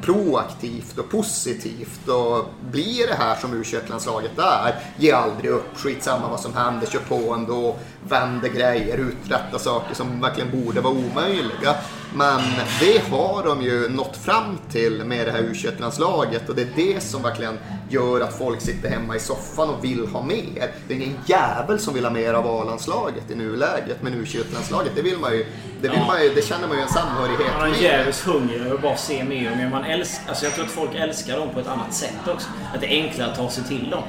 [0.02, 4.74] proaktivt och positivt och blir det här som U21-landslaget är.
[4.96, 7.76] Ge aldrig upp, skitsamma vad som händer, kör på ändå,
[8.08, 11.74] vänder grejer, uträtta saker som verkligen borde vara omöjliga.
[12.18, 12.40] Men
[12.80, 17.00] det har de ju nått fram till med det här U21-landslaget och det är det
[17.02, 17.58] som verkligen
[17.90, 20.70] gör att folk sitter hemma i soffan och vill ha mer.
[20.88, 25.02] Det är ingen jävel som vill ha mer av A-landslaget i nuläget, men U21-landslaget det
[25.02, 25.46] vill man ju.
[25.82, 26.06] Det, vill Ja.
[26.06, 27.80] man ju, det känner man ju en samhörighet Man har en med.
[27.82, 29.68] djävulsk hunger att bara se mer och mer.
[29.70, 32.48] Man älskar, alltså jag tror att folk älskar dem på ett annat sätt också.
[32.74, 34.02] Att det är enklare att ta sig till dem.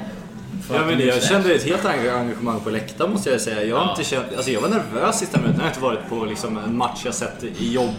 [0.74, 3.64] Ja, men jag kände ett helt engagemang på läktaren måste jag säga.
[3.64, 3.90] Jag, har Ja.
[3.92, 5.56] inte känt, alltså jag var nervös sista minuten.
[5.58, 7.96] Jag har inte varit på liksom en match jag sett i jobb.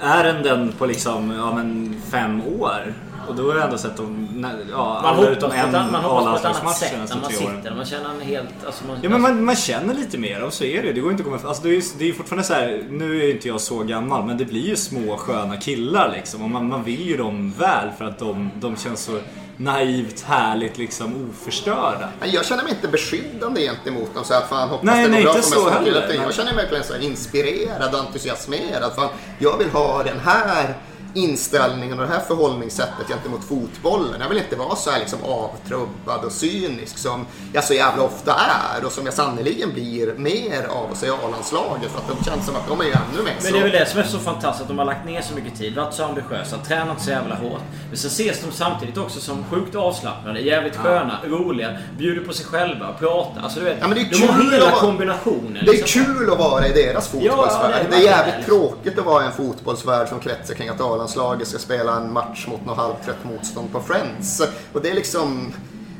[0.00, 2.94] Ärenden på liksom, ja, men fem år.
[3.28, 4.28] Och då har jag ändå sett dem,
[4.70, 7.74] ja, Man alla utom en an- man hoppas på ett annat sätt när man sitter.
[7.74, 8.48] Man känner en helt...
[8.66, 11.10] Alltså man, Ja men man, man känner lite mer och så är det Det går
[11.10, 12.82] inte att komma Alltså det är ju det är fortfarande så här.
[12.90, 16.42] Nu är inte jag så gammal men det blir ju små sköna killar liksom.
[16.42, 19.18] Och man, man vill ju dem väl för att de, de känns så
[19.56, 22.08] naivt, härligt liksom oförstörda.
[22.20, 25.10] Men Jag känner mig inte beskyddande gentemot dem så att fan hoppas Nej, det går
[25.10, 28.92] nej, bra inte för mig så heller, Jag känner mig verkligen så inspirerad och entusiasmerad.
[28.96, 30.74] Fan, jag vill ha den här
[31.16, 34.20] inställningen och det här förhållningssättet gentemot fotbollen.
[34.20, 38.34] Jag vill inte vara så här liksom avtrubbad och cynisk som jag så jävla ofta
[38.34, 42.46] är och som jag sannoliken blir mer av att se A-landslaget för att de känns
[42.46, 44.18] som att de är ju ännu mer Men det är väl det som är så
[44.18, 47.34] fantastiskt, att de har lagt ner så mycket tid, varit så ambitiösa, tränat så jävla
[47.34, 47.60] hårt.
[47.88, 52.46] Men så ses de samtidigt också som sjukt avslappnade, jävligt sköna, roliga, bjuder på sig
[52.46, 53.42] själva, pratar.
[53.42, 55.52] Alltså du vet, Ja, men det är de har hela att vara- kombinationen.
[55.64, 56.04] Det är liksom.
[56.04, 57.44] kul att vara i deras fotbollsvärld.
[57.62, 58.60] Ja, det är det är jävligt verkligen.
[58.60, 62.46] tråkigt att vara i en fotbollsvärld som kretsar kring att A-landslaget ska spela en match
[62.48, 64.42] mot något halvtrött motstånd på Friends.
[64.72, 65.52] Och det är liksom...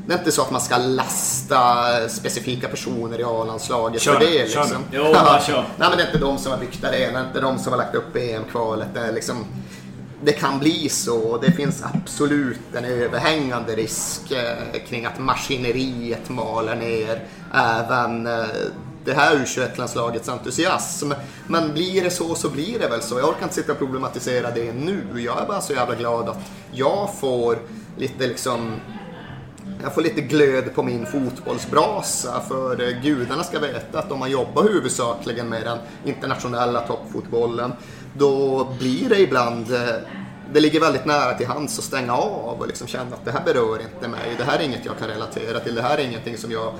[0.07, 4.51] Det är inte så att man ska lasta specifika personer i A-landslaget Kör för det.
[4.51, 4.81] kör Liksom.
[4.91, 4.97] nu.
[4.97, 5.55] Jo, bara kör.
[5.77, 7.71] Nej men det är inte de som har byggt arenan, det är inte de som
[7.73, 8.87] har lagt upp EM-kvalet.
[8.93, 9.45] Det, liksom,
[10.23, 11.37] det kan bli så.
[11.37, 18.45] Det finns absolut en överhängande risk eh, kring att maskineriet maler ner även eh,
[19.07, 21.11] det här U21-landslagets entusiasm.
[21.47, 23.19] Men blir det så så blir det väl så.
[23.19, 25.03] Jag orkar inte sitta och problematisera det nu.
[25.15, 26.39] Jag är bara så jävla glad att
[26.71, 27.57] jag får
[27.97, 28.75] lite liksom
[29.83, 34.31] jag får lite glöd på min fotbollsbrasa för eh, gudarna ska veta att om man
[34.31, 37.73] jobbar huvudsakligen med den internationella toppfotbollen
[38.13, 39.95] då blir det ibland eh,
[40.53, 43.43] det ligger väldigt nära till hands att stänga av och liksom känna att det här
[43.45, 44.35] berör inte mig.
[44.37, 45.75] Det här är inget jag kan relatera till.
[45.75, 46.73] Det här är ingenting som jag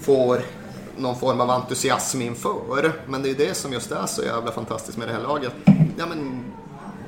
[0.00, 0.42] får
[1.02, 2.92] någon form av entusiasm inför.
[3.06, 5.52] Men det är det som just är så jävla fantastiskt med det här laget.
[5.98, 6.44] Ja, men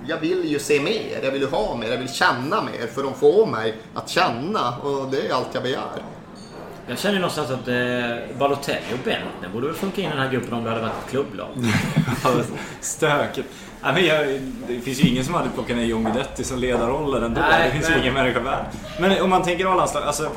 [0.07, 3.03] jag vill ju se mer, jag vill ju ha mer, jag vill känna mer för
[3.03, 6.03] de får mig att känna och det är allt jag begär.
[6.86, 10.18] Jag känner ju någonstans att eh, Balotelli och Bentner borde väl funka in i den
[10.18, 11.49] här gruppen om det hade varit ett klubblag.
[12.80, 13.49] Stökigt.
[13.82, 17.22] Nej, men jag, det finns ju ingen som hade plockat ner John Guidetti som ledarroller
[17.22, 17.40] ändå.
[17.40, 17.97] Nej, det finns nej.
[17.97, 18.64] ju ingen människa värd.
[19.01, 20.30] Men om man tänker A-landslag, alltså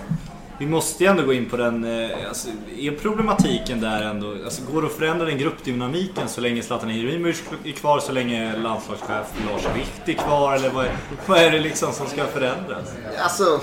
[0.59, 4.61] vi måste ju ändå gå in på den, eh, alltså, är problematiken där ändå, alltså
[4.71, 9.27] går det att förändra den gruppdynamiken så länge Zlatan Ibrahimovic är kvar, så länge landslagschef
[9.45, 10.91] Lars Wicht är kvar eller vad är,
[11.25, 12.93] vad är det liksom som ska förändras?
[13.19, 13.61] Alltså,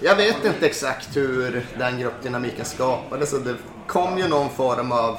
[0.00, 3.30] jag vet inte exakt hur den gruppdynamiken skapades.
[3.30, 3.54] Det
[3.86, 5.18] kom ju någon form av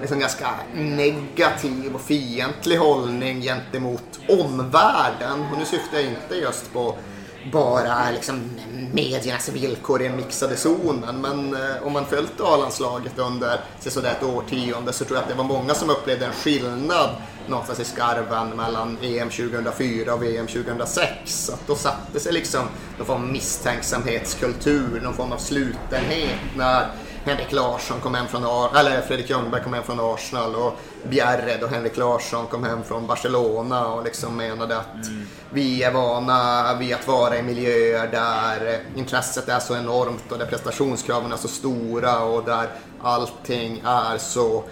[0.00, 5.40] liksom ganska negativ och fientlig hållning gentemot omvärlden.
[5.52, 6.96] Och nu syftar jag inte just på
[7.52, 8.50] bara liksom
[8.92, 11.20] mediernas villkor i den mixade zonen.
[11.20, 15.34] Men eh, om man följt A-landslaget under sådär ett årtionde så tror jag att det
[15.34, 17.10] var många som upplevde en skillnad
[17.48, 21.50] någonstans i skarven mellan EM 2004 och VM 2006.
[21.50, 22.64] Att då satte sig liksom
[22.98, 26.86] någon form av misstänksamhetskultur, någon form av slutenhet när
[27.24, 31.62] Henrik Larsson kom hem från Ar- eller Fredrik Ljungberg kom hem från Arsenal och Bjerred
[31.62, 35.06] och Henrik Larsson kom hem från Barcelona och liksom menade att
[35.50, 40.46] vi är vana vid att vara i miljöer där intresset är så enormt och där
[40.46, 42.68] prestationskraven är så stora och där
[43.02, 44.64] allting är så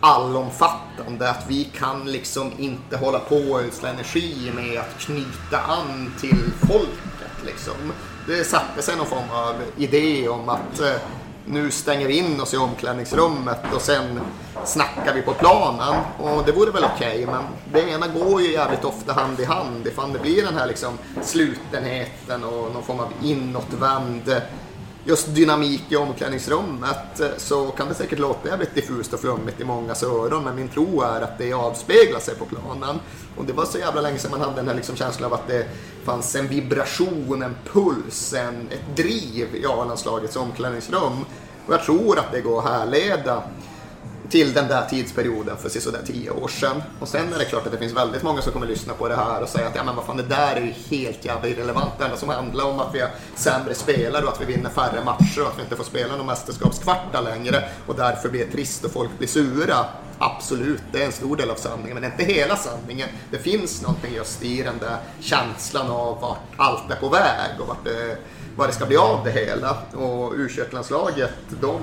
[0.00, 1.30] allomfattande.
[1.30, 6.50] Att vi kan liksom inte hålla på och ödsla energi med att knyta an till
[6.60, 7.44] folket.
[7.46, 7.92] Liksom.
[8.26, 10.96] Det satte sig någon form av idé om att eh,
[11.52, 14.20] nu stänger vi in oss i omklädningsrummet och sen
[14.64, 15.94] snackar vi på planen.
[16.18, 19.86] Och det vore väl okej, men det ena går ju jävligt ofta hand i hand.
[19.86, 24.42] Ifall det blir den här liksom slutenheten och någon form av inåtvänd
[25.04, 29.64] just dynamik i omklädningsrummet eh, så kan det säkert låta jävligt diffust och flummigt i
[29.64, 33.00] mångas öron men min tro är att det avspeglar sig på planen.
[33.36, 35.48] Och det var så jävla länge sedan man hade den här liksom känslan av att
[35.48, 35.66] det
[36.04, 41.24] fanns en vibration, en puls, en, ett driv i A-landslagets omklädningsrum.
[41.66, 43.42] Och jag tror att det går att härleda
[44.32, 46.82] till den där tidsperioden för sådär tio år sedan.
[47.00, 49.16] Och sen är det klart att det finns väldigt många som kommer lyssna på det
[49.16, 51.90] här och säga att ja men vad fan det där är ju helt jävla irrelevant.
[51.98, 55.04] Det enda som handlar om att vi har sämre spelare och att vi vinner färre
[55.04, 58.84] matcher och att vi inte får spela någon mästerskapskvarta längre och därför blir det trist
[58.84, 59.84] och folk blir sura.
[60.18, 63.08] Absolut, det är en stor del av sanningen, men det är inte hela sanningen.
[63.30, 67.68] Det finns någonting just i den där känslan av vart allt är på väg och
[67.68, 68.16] vart det,
[68.56, 69.76] vad det ska bli av det hela.
[69.92, 70.48] Och u
[71.60, 71.80] de,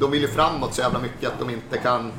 [0.00, 2.12] de vill ju framåt så jävla mycket att de inte kan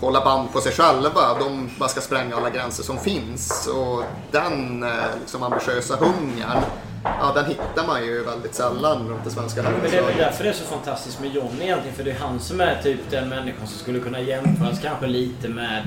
[0.00, 1.38] hålla band på sig själva.
[1.38, 3.66] De bara ska spränga alla gränser som finns.
[3.66, 6.62] Och den eh, liksom, ambitiösa hungern,
[7.04, 10.44] ja, den hittar man ju väldigt sällan runt det svenska Men det är väl därför
[10.44, 11.96] det är så fantastiskt med Johnny egentligen.
[11.96, 15.48] För det är han som är typ den människan som skulle kunna jämföras kanske lite
[15.48, 15.82] med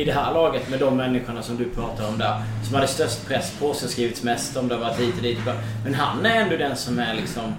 [0.00, 2.42] i det här laget med de människorna som du pratar om där.
[2.66, 5.38] Som hade störst press på sig, skrivits mest om det har varit hit och dit.
[5.84, 7.54] Men han är ändå den som är liksom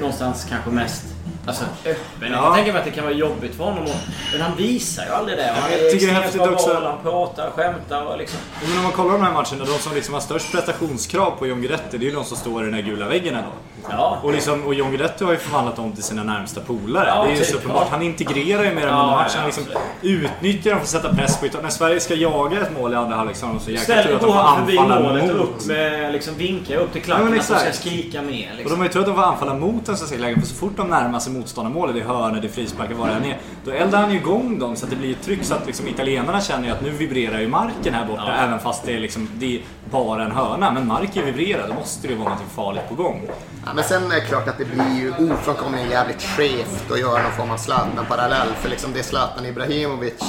[0.00, 1.04] någonstans kanske mest
[1.46, 2.32] Alltså öppen.
[2.32, 2.54] Jag Ja.
[2.54, 3.84] tänka mig att det kan vara jobbigt för honom.
[3.84, 3.96] Och,
[4.32, 5.44] men han visar ju aldrig det.
[5.56, 8.38] Han Jag är tycker det är häftigt också- Han pratar, skämtar och liksom.
[8.68, 11.60] Men om man kollar de här matcherna, de som liksom har störst prestationskrav på John
[11.60, 13.50] Guidetti, det är ju de som står i den här gula väggen ändå.
[13.90, 14.18] Ja.
[14.22, 17.08] Och, liksom, och John Guidetti har ju förvandlat dem till sina närmsta polare.
[17.08, 17.82] Ja, det är ju typ, så uppenbart.
[17.84, 17.88] ja.
[17.90, 19.30] Han integrerar ju med dem Ja, under matchen.
[19.34, 19.64] ja, Han liksom
[20.02, 21.62] utnyttjar dem för att sätta press på ytan.
[21.62, 24.14] När Sverige ska jaga ett mål i andra halvlek så har de så jäkla tur
[24.14, 25.48] att de får anfalla målet och mot.
[25.48, 28.48] upp med liksom vinkar upp till Ja, klacken men att de ska skrika mer.
[28.50, 28.70] Och Liksom.
[28.70, 30.72] de har ju tur att de får anfalla mot den svenska lägen för så fort
[30.76, 33.38] de närmar sig motståndarmålet, det är hörnor, det är frisparkar, vad det än är.
[33.64, 35.88] Då eldar han ju igång dem så att det blir ett tryck så att liksom
[35.88, 38.32] italienarna känner ju att nu vibrerar ju marken här borta Ja.
[38.44, 39.60] även fast det är, liksom, det är
[39.90, 40.70] bara en hörna.
[40.70, 43.22] Men marken vibrerar, då måste det ju vara något farligt på gång.
[43.66, 47.22] Ja, men sen är det klart att det blir ju ofrånkomligen jävligt skevt att göra
[47.22, 48.48] någon form av Zlatan-parallell.
[48.60, 50.22] För liksom det Zlatan Ibrahimovic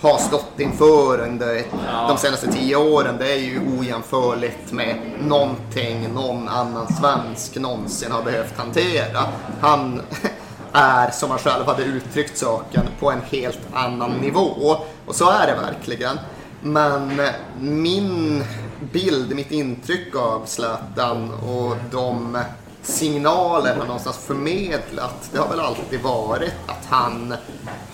[0.00, 1.62] har stått inför under
[2.08, 8.22] de senaste tio åren, det är ju ojämförligt med någonting någon annan svensk någonsin har
[8.22, 9.24] behövt hantera.
[9.60, 10.02] Han
[10.72, 14.76] är, som han själv hade uttryckt saken, på en helt annan nivå.
[15.06, 16.18] Och så är det verkligen.
[16.60, 17.20] Men
[17.60, 18.44] min
[18.92, 22.38] bild, mitt intryck av Zlatan och de
[22.82, 27.34] signaler han någonstans förmedlat, det har väl alltid varit att han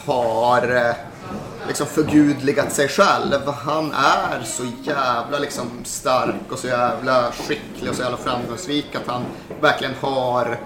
[0.06, 0.94] har eh,
[1.66, 3.48] liksom förgudligat sig själv.
[3.64, 9.06] Han är så jävla liksom stark och så jävla skicklig och så jävla framgångsrik att
[9.06, 9.22] han
[9.60, 10.58] verkligen har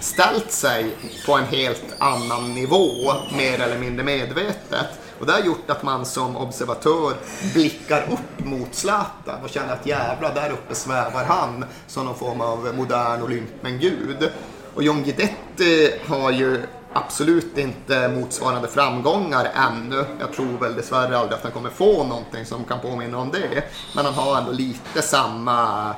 [0.00, 0.96] ställt sig
[1.26, 4.86] på en helt annan nivå, mer eller mindre medvetet.
[5.20, 7.14] Och det har gjort att man som observatör
[7.54, 12.40] blickar upp mot Zlatan och känner att jävlar, där uppe svävar han som någon form
[12.40, 14.30] av modern Olympen-gud.
[14.74, 16.62] Och John Guidetti har ju
[16.92, 20.04] absolut inte motsvarande framgångar ännu.
[20.20, 23.64] Jag tror väl dessvärre aldrig att han kommer få någonting som kan påminna om det.
[23.96, 25.94] Men han har ändå lite samma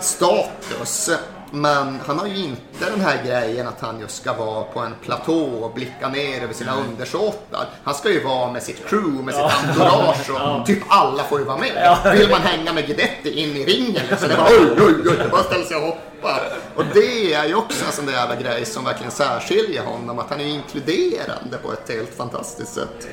[0.00, 1.10] status.
[1.54, 4.94] Men han har ju inte den här grejen att han just ska vara på en
[5.02, 7.66] platå och blicka ner över sina undersåtar.
[7.84, 11.44] Han ska ju vara med sitt crew, med sitt entourage och typ alla får ju
[11.44, 11.98] vara med.
[12.18, 15.28] Vill man hänga med Guidetti in i ringen liksom, det bara oj, oj, oj, det
[15.30, 16.42] bara ställer sig och hoppar.
[16.76, 20.30] Och det är ju också en sån där jävla grej som verkligen särskiljer honom, att
[20.30, 23.08] han är inkluderande på ett helt fantastiskt sätt.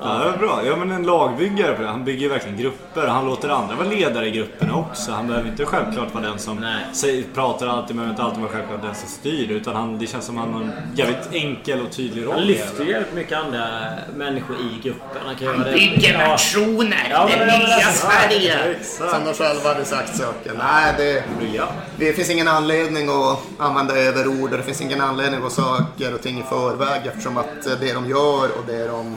[0.00, 0.60] Ja, det är bra.
[0.66, 1.88] Ja, men en lagbyggare på det.
[1.88, 3.06] Han bygger ju verkligen grupper.
[3.06, 5.12] Han låter andra vara ledare i grupperna också.
[5.12, 6.84] Han behöver inte självklart vara den som Nej.
[6.92, 9.50] säger, pratar alltid, behöver inte alltid vara självklart den som styr.
[9.50, 12.32] Utan han, det känns som han har en jävligt enkel och tydlig roll.
[12.34, 12.84] Han lyfter det.
[12.84, 13.68] ju jävligt mycket andra
[14.16, 15.22] människor i gruppen.
[15.26, 15.72] Han kan göra det.
[15.72, 16.28] Bygger Ja.
[16.28, 18.58] nationer, Ja, det men- ja, men nya Sverige!
[18.82, 20.54] Som de själva hade sagt saken.
[20.58, 21.24] Nej, det,
[21.54, 21.68] Ja.
[21.96, 26.22] det finns ingen anledning att använda överord och det finns ingen anledning att saker och
[26.22, 29.16] ting i förväg eftersom att det de gör och det de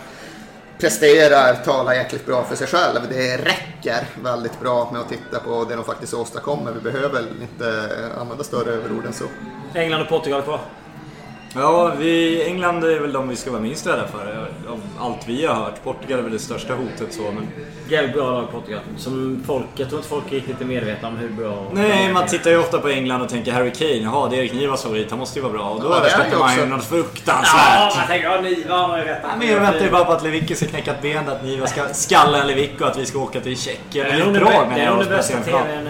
[0.81, 2.99] presterar talar jäkligt bra för sig själv.
[3.09, 6.71] Det räcker väldigt bra med att titta på det de faktiskt åstadkommer.
[6.71, 9.25] Vi behöver inte använda större överord än så.
[9.73, 10.59] England och Portugal kvar.
[11.55, 14.47] Ja, vi, England är väl de vi ska vara minst rädda för.
[14.69, 15.83] Av allt vi har hört.
[15.83, 17.21] Portugal är väl det största hotet så.
[17.21, 17.47] Men...
[17.89, 18.79] Jävligt bra lag Portugal.
[18.97, 21.65] Som folk, jag tror inte folk riktigt är medvetna om hur bra...
[21.73, 23.91] Nej, man tittar ju ofta på England och tänker Harry Kane.
[23.95, 25.09] Jaha, det är Erik Nivas favorit.
[25.09, 25.69] Han måste ju vara bra.
[25.69, 26.69] Och då Ja, överskattar man ju också.
[26.69, 27.95] något Ja, fruktansvärt.
[27.97, 29.19] man tänker ja, ni var ju rätt.
[29.23, 31.67] Ja, men jag väntar ju bara på att Lewicki ska knäcka ett ben, att Niva
[31.67, 33.81] ska skalla en Lewicki och att vi ska åka till Tjeckien.
[33.93, 34.97] Det är Eller nog Prag det- menar är jag.
[34.97, 35.37] nog bästa.
[35.37, 35.87] TVn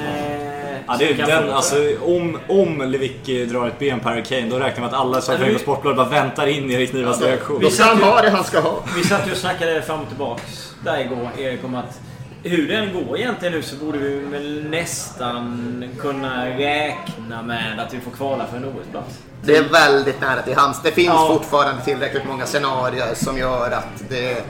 [0.88, 4.50] Ja, det är kan den, alltså, om, om Lewicki drar ett ben på Harry Kane,
[4.50, 7.22] då räknar vi att alla som följer vi- på Sportbladet bara väntar in Erik Nivas
[7.22, 7.72] reaktion.
[7.72, 8.84] Ska han ha det han ska ha.
[8.96, 12.00] Vi satt ju och snackade fram och tillbaks där igår, Erik, om att
[12.44, 17.94] hur det än går egentligen nu så borde vi väl nästan kunna räkna med att
[17.94, 19.18] vi får kvala för en OS-plats.
[19.44, 20.82] Det är väldigt nära till hands.
[20.84, 21.28] Det finns Ja.
[21.34, 24.44] fortfarande tillräckligt många scenarier som gör att det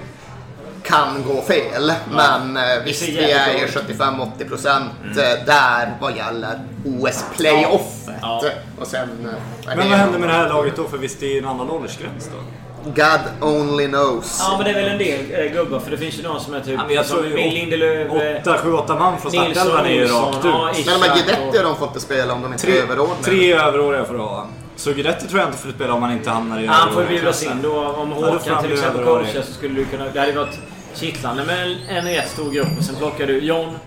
[0.92, 1.94] kan gå fel.
[2.12, 3.72] Men eh, visst, vi är ju ut.
[3.72, 8.16] 75-80 procent eh, där vad gäller OS-playoffet.
[8.22, 8.44] Ja.
[8.80, 9.10] Och sen...
[9.26, 10.84] eh, Men vad händer med det här laget då?
[10.88, 12.38] För visst det är en annan åldersgräns då?
[12.86, 14.38] God only knows.
[14.40, 16.54] Ja, men det är väl en del eh, gubbar, för det finns ju någon som
[16.54, 16.80] är typ...
[16.90, 20.38] Ja, jag tror Bill Lindelöf, eh, 8, 7, 8 man från startelvan är ju rakt
[20.44, 20.86] ja, ut.
[20.86, 23.24] Men de här Guidetti har de fått att spela om de inte är Tre, överordnade.
[23.24, 24.48] tre överåriga får du ha.
[24.76, 27.44] Så Guidetti tror jag inte får spela om han inte hamnar i Han får bjudas
[27.44, 27.88] in då.
[27.88, 30.06] Om Ja, Håkan till exempel coachar så skulle du kunna...
[30.14, 30.60] Det hade varit
[30.96, 33.78] kittlande med en rätt stor grupp och sen plockar du John,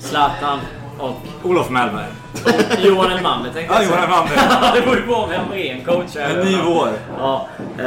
[0.00, 0.58] Zlatan
[0.98, 2.21] och Olof Mellberg.
[2.82, 4.00] Johan Elmander tänkte Ja, jag säga.
[4.00, 4.72] Johan Elmander.
[4.80, 6.20] det vore ju bra med Hamrén coachar.
[6.20, 6.88] En ny vår.
[7.18, 7.48] Ja.
[7.78, 7.84] Eh,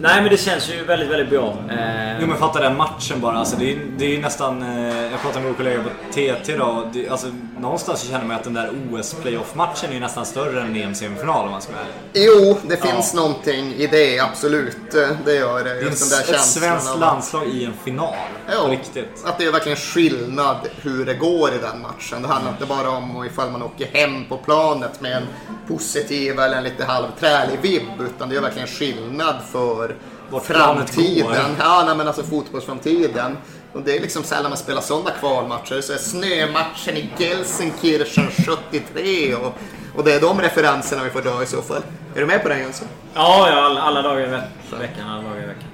[0.00, 1.56] nej men det känns ju väldigt, väldigt bra.
[1.70, 3.38] Eh, Jo men fatta den matchen bara.
[3.38, 4.62] Alltså, det, är, det är ju nästan...
[4.62, 6.90] Eh, jag pratade med vår kollega på TT idag.
[6.92, 7.26] Det, alltså,
[7.60, 11.50] någonstans så känner man att den där OS-playoff-matchen är nästan större än en EM-semifinal om
[11.50, 11.82] man ska vara.
[12.12, 14.76] Jo, det finns någonting i det, absolut.
[15.24, 15.74] Det gör det.
[15.74, 18.14] Det är Just den där ett svenskt landslag i en final.
[18.54, 19.22] Jo, riktigt.
[19.24, 22.22] Att det är verkligen skillnad hur det går i den matchen.
[22.22, 25.26] Det handlar inte bara om ifall man åker hem på planet med en
[25.68, 27.88] positiv eller en lite halvträlig vibb.
[28.00, 29.96] Utan det är verkligen skillnad för
[30.30, 31.56] Vart framtiden.
[31.58, 33.36] Ja, nej, men alltså fotbollsframtiden.
[33.72, 35.80] Och det är liksom sällan man spelar sådana kvalmatcher.
[35.80, 38.28] Så är snömatchen i Gelsenkirchen
[38.70, 39.54] 73 och,
[39.96, 41.82] och det är de referenserna vi får dra i så fall.
[42.14, 42.88] Är du med på den Jönsson?
[43.14, 45.08] Ja, ja alla, alla dagar i ve- veckan.
[45.08, 45.64] Alla dagar i veckan.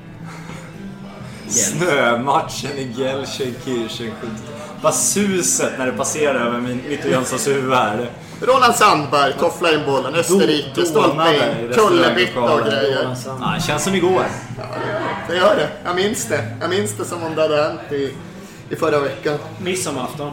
[1.49, 4.31] Snömatchen i Gelsenkirchen 70.
[4.87, 8.11] Bara suset när det passerar över min, mitt och Jönssons huvud här.
[8.41, 13.17] Roland Sandberg tofflar in bollen, Österrike, stolpe in, kullerbytta och grejer.
[13.27, 14.25] Ja, det känns som igår.
[15.29, 15.69] Det gör det.
[15.85, 16.45] Jag minns det.
[16.61, 18.15] Jag minns det som om det hade hänt i,
[18.71, 19.39] i förra veckan.
[19.59, 20.33] Midsommarafton.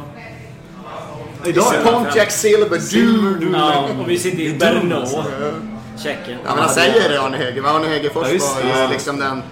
[1.45, 1.91] Idag är.
[1.91, 3.53] Pontiac Silver Doom.
[3.53, 5.05] Ja, och vi sitter i Brno,
[6.03, 6.39] Tjeckien.
[6.45, 7.61] Ja, men han säger det Arne Heger.
[7.61, 9.43] Men Arne Hegerfors Ja, var ju liksom den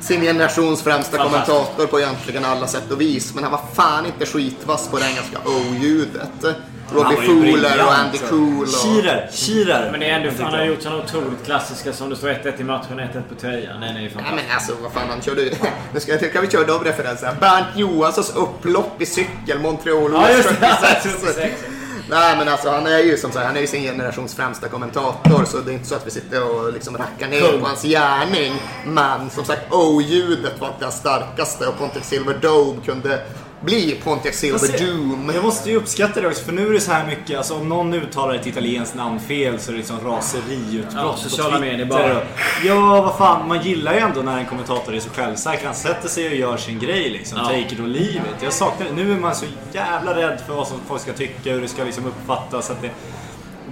[0.00, 3.34] sin generations främsta kommentator på egentligen alla sätt och vis.
[3.34, 6.56] Men han var fan inte skitvass på det engelska O-ljudet.
[6.92, 8.62] Robbie Fowler och Andy Cool.
[8.62, 8.68] Och...
[8.68, 9.90] Shearer, Shearer.
[9.90, 12.64] Men det är ändå, han har gjort sådana otroligt klassiska som det står 1-1 i
[12.64, 13.80] matchen, 1-1 på tröjan.
[13.80, 15.50] Den är ju Ja, men alltså vad fan han körde ju.
[15.94, 17.32] Nu ska, kan vi köra de referenserna.
[17.40, 21.00] Bernt Johanssons upplopp i cykel, Montreal Ja, just det.
[21.02, 21.64] 76.
[22.06, 22.10] 76.
[22.10, 25.44] Nej men alltså han är ju som sagt, han är ju sin generations främsta kommentator
[25.44, 27.60] så det är inte så att vi sitter och liksom rackar ner Kung.
[27.60, 28.52] på hans gärning.
[28.86, 33.20] Men som sagt O-ljudet var det starkaste och Pontiac Silver Dome kunde
[33.66, 35.30] bli Pontiac Silver Doom.
[35.34, 37.68] Jag måste ju uppskatta det också för nu är det så här mycket, alltså om
[37.68, 41.70] någon uttalar ett italienskt namn fel så är det liksom raseriutbrott Ja, på sociala Twitter.
[41.70, 42.22] medier bara.
[42.64, 45.66] Ja, vad fan, man gillar ju ändå när en kommentator är så självsäker.
[45.66, 47.38] Han sätter sig och gör sin grej liksom.
[47.38, 47.44] Ja.
[47.44, 48.42] Take it or leave it.
[48.42, 48.92] Jag saknar det.
[48.92, 51.84] Nu är man så jävla rädd för vad som folk ska tycka, hur det ska
[51.84, 52.70] liksom uppfattas.
[52.70, 52.90] Att det,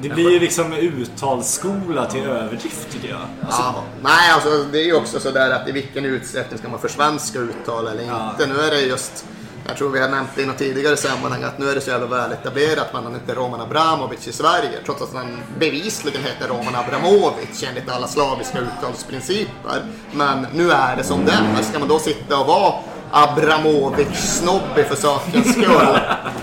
[0.02, 3.20] det blir ju liksom uttalsskola till överdrift tycker jag.
[3.50, 7.38] Ja, nej, alltså det är ju också sådär att i vilken utsträckning ska man försvenska
[7.38, 8.46] uttal eller inte.
[8.46, 9.26] Nu är det just,
[9.66, 11.90] jag tror vi har nämnt det i något tidigare sammanhang, att nu är det så
[11.90, 14.78] jävla väl etablerat att man inte Roman Abramovic i Sverige.
[14.84, 19.82] Trots att han bevisligen heter Roman Abramovic enligt alla slaviska uttalsprinciper.
[20.12, 21.62] Men nu är det som det är.
[21.62, 22.74] Ska man då sitta och vara
[23.14, 25.64] Abramovic-snobbig för sakens skull?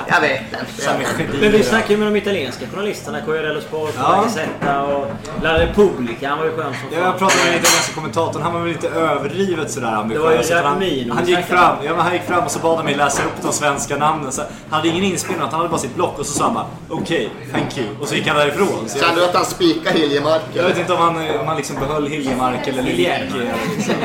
[0.08, 1.38] Jag vet inte.
[1.42, 4.22] Men vi snackade ju med de italienska journalisterna, Corriere Sport, Ja.
[4.24, 5.08] Gazzetta och
[5.44, 6.30] La Repubblica.
[6.30, 8.70] Han var ju skön som Ja, jag pratade med den italienska kommentatorn, han var väl
[8.70, 10.24] lite överdrivet sådär ambitiös.
[10.24, 10.84] Det var ju Så att han,
[11.18, 13.54] han gick fram, ja, han gick fram och så bad han mig läsa upp de
[13.54, 14.32] svenska namnen.
[14.32, 14.50] Så han
[14.80, 17.78] hade ingen inspelning, han hade bara sitt block och så sa han bara okej, thank
[17.78, 17.88] you.
[18.02, 18.68] Och så gick han därifrån.
[18.88, 20.42] Så Kände jag, du att han spikade Hiljemark?
[20.54, 22.84] jag vet inte om han, om han liksom behöll Hiljemark eller.
[22.84, 23.96] Liksom.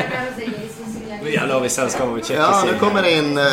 [1.33, 2.65] Jävlar vad vi sällskap av Ja, tjeckiska.
[2.65, 3.45] nu kommer det in eh,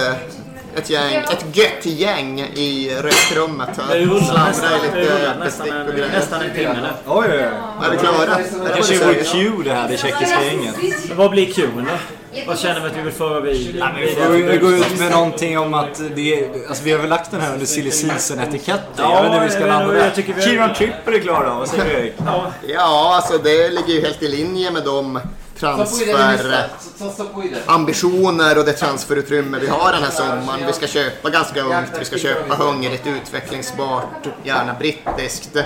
[0.77, 3.99] ett gäng, ett gött gäng i röstrummet här.
[3.99, 6.89] Det Slamrar nästan, lite nästan, och en, nästan en timme nu.
[7.07, 7.87] Oj, oj, oj.
[7.87, 8.15] Är vi klara?
[8.35, 10.75] Är det kanske är vår cue det här, det tjeckiska gänget.
[11.17, 12.43] Vad blir Q'n då?
[12.47, 13.83] Vad känner vi att vi vill föra vid?
[14.31, 17.41] Vi gå ut med någonting om att det är, alltså vi har väl lagt den
[17.41, 18.83] här under silly season-etiketten.
[18.97, 20.01] Ja, jag vet inte hur vi ska landa där.
[20.35, 22.13] har- Kieran Tripper är klar då, vad säger du Erik?
[22.27, 25.21] Ja, Ja, alltså det ligger ju helt i linje med de
[25.59, 30.67] transferambitioner och det transferutrymme vi har den här sommaren.
[30.67, 35.57] Vi ska köpa ganska ungt, vi ska köpa hungrigt, utvecklingsbart, gärna brittiskt.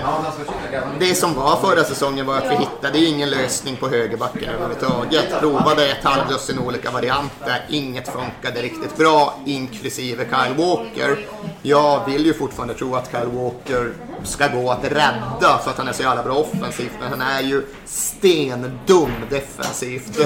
[0.99, 5.39] Det som var förra säsongen var att vi hittade ingen lösning på högerbacken överhuvudtaget.
[5.39, 11.17] Provade ett halvdussin olika varianter, inget funkade riktigt bra, inklusive Kyle Walker.
[11.61, 13.93] Jag vill ju fortfarande tro att Kyle Walker
[14.23, 17.41] ska gå att rädda för att han är så jävla bra offensivt, men han är
[17.41, 20.19] ju stendum defensivt.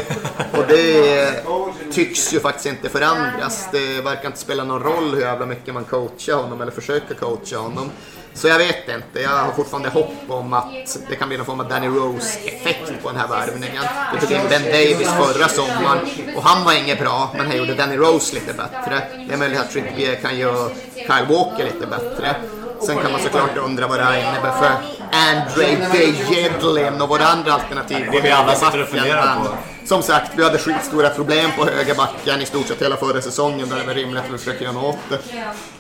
[0.52, 1.44] Och det
[1.92, 3.68] tycks ju faktiskt inte förändras.
[3.72, 7.58] Det verkar inte spela någon roll hur jävla mycket man coachar honom eller försöker coacha
[7.58, 7.90] honom.
[8.36, 9.20] Så jag vet inte.
[9.22, 13.10] Jag har fortfarande hopp om att det kan bli någon form av Danny Rose-effekt på
[13.10, 13.84] den här värvningen.
[14.14, 16.00] Vi tog in Ben Davis förra sommaren
[16.36, 19.02] och han var inget bra, men han gjorde Danny Rose lite bättre.
[19.28, 22.36] Det är möjligt att Trippier kan göra Kyle Walker lite bättre.
[22.86, 24.72] Sen kan man såklart undra vad det här innebär för
[25.12, 28.08] Andre Dejedlin och våra andra alternativ.
[28.12, 29.73] Det vi alla sitter och funderar på.
[29.86, 33.78] Som sagt, vi hade skitstora problem på högerbacken i stort sett hela förra säsongen där
[33.78, 35.20] det var rimligt att vi försöker göra något åt det.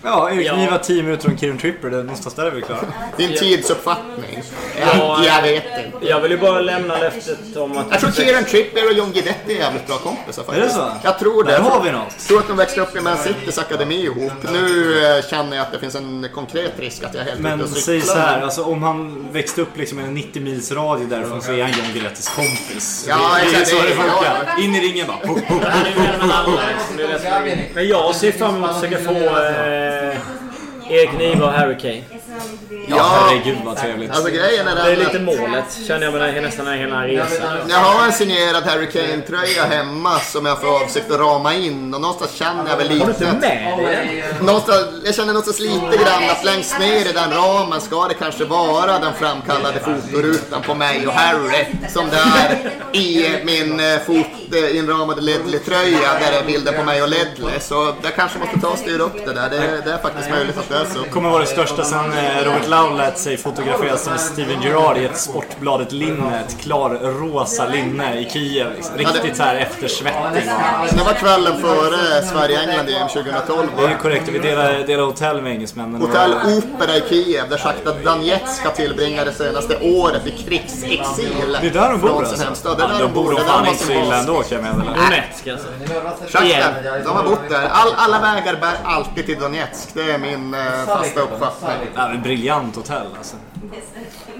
[0.01, 0.55] Ja, Erik Ja.
[0.55, 1.89] Niva 10 minuter och Kieran Tripper.
[1.89, 2.79] Det någonstans där är vi klara.
[3.17, 4.43] Din tidsuppfattning?
[4.79, 6.07] Ja, jag vet inte.
[6.07, 7.85] Jag vill ju bara lämna löftet om att...
[7.91, 10.63] Jag tror Kieran Trippier och John Guidetti är jävligt bra kompisar faktiskt.
[10.63, 10.91] Är det så?
[11.03, 11.51] Jag tror det.
[11.51, 12.13] Där har vi något.
[12.17, 14.33] Jag tror att de växte upp i Man Citys akademi ihop.
[14.53, 17.49] Nu eh, känner jag att det finns en konkret risk att jag är helt ute
[17.49, 18.15] Men och säg cyklar.
[18.15, 21.51] så här, alltså, om han växte upp liksom i en 90 mils radie därifrån så
[21.51, 23.05] är han John Guidettis kompis.
[23.09, 24.63] Ja, det, det är exakt, så det funkar.
[24.63, 25.35] In i ringen bara.
[27.73, 30.17] Men jag ser fram emot att försöka få eh,
[30.89, 32.01] Erik Niva och Harry Kane.
[32.87, 34.11] Ja, herregud vad trevligt.
[34.11, 36.81] Alltså grejen är Det är den lite målet, känner jag med den nästan den här
[36.81, 37.69] hela resan.
[37.69, 42.01] jag har en signerad Harry Kane-tröja hemma som jag för avsikt att rama in och
[42.01, 43.33] någonstans känner jag väl Har du inte lite...
[43.33, 44.45] med dig den?
[44.45, 48.45] Någonstans, jag känner någonstans lite grann att längst ner i den ramen ska det kanske
[48.45, 51.65] vara den framkallade fotorutan på mig och Harry.
[51.89, 57.09] Som det är i min eh, fotinramade Ledley-tröja där det är bilder på mig och
[57.09, 57.59] Ledley.
[57.59, 59.49] Så jag kanske måste ta och styra upp det där.
[59.49, 61.01] Det, det är faktiskt möjligt att det är så.
[61.03, 64.97] Det kommer vara det största sen eh, Robert Lau lät sig fotograferas som Steven Gerrard
[64.97, 66.39] i ett Sportbladet linne.
[66.47, 68.67] Ett klar rosa linne i Kiev.
[68.75, 68.97] Liksom.
[68.97, 70.43] Riktigt så här eftersvettig.
[70.97, 73.67] Det var kvällen före Sverige-England i EM 2012.
[73.77, 76.01] Det är korrekt, vi delar, delar hotell med engelsmännen.
[76.01, 81.57] Hotell Opera i Kiev där Sjachtar Donetsk har tillbringat det senaste året i krigsexil.
[81.61, 82.45] Det är där de bor alltså?
[82.45, 82.77] hemstad.
[82.77, 83.31] Det är Ja, där de de bor.
[83.31, 84.95] de fan inte så illa ändå kan jag meddela.
[84.95, 85.67] Donetsk alltså.
[86.31, 87.67] Sjachtar, de har bott där.
[87.71, 89.89] All, alla vägar bär alltid till Donetsk.
[89.93, 91.87] Det är min eh, fasta uppfattning.
[91.95, 92.21] Ja, men
[92.63, 93.35] briljant hotell alltså.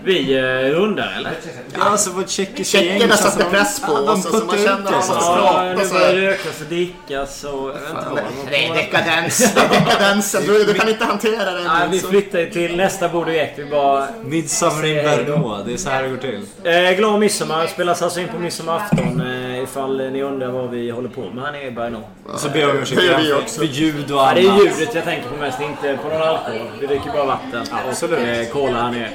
[0.04, 1.32] Vi eh, rundar eller?
[1.74, 4.38] Ja, alltså vad tjeckiska Tjeckerna gäng känns satte som- press på de oss och så
[4.38, 5.82] man puttar ut känner oss, att man alltså.
[5.82, 7.70] nu så börjar det rökas och dickas och...
[7.70, 8.24] Jag vet inte vad.
[8.50, 9.54] Det är dekadens.
[9.56, 10.44] Det dekadensen.
[10.46, 11.64] Du, du kan inte hantera den.
[11.64, 13.60] Nej, vi flyttar till nästa bord direkt.
[13.60, 14.08] Vi bara...
[14.24, 16.46] Midsummer in Brno, det är så här det går till.
[16.64, 17.68] Eh, glad midsommar.
[17.68, 21.52] Spelas alltså in på midsommarafton eh, ifall ni undrar vad vi håller på med här
[21.52, 22.04] nere i Brno.
[22.38, 24.36] Så ber jag om ursäkt för ljud och Ja, annat.
[24.36, 26.68] det är ljudet jag tänker på mest, inte på någon alkohol.
[26.82, 28.20] Vi dricker bara vatten Absolut.
[28.20, 29.10] och eh, cola här nere.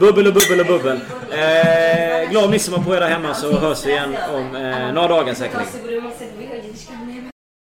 [0.00, 1.00] Bubbel och bubbel och bubbel.
[1.30, 5.34] Eh, glad midsommar på er där hemma så hörs vi igen om eh, några dagar
[5.34, 7.33] säkerligen.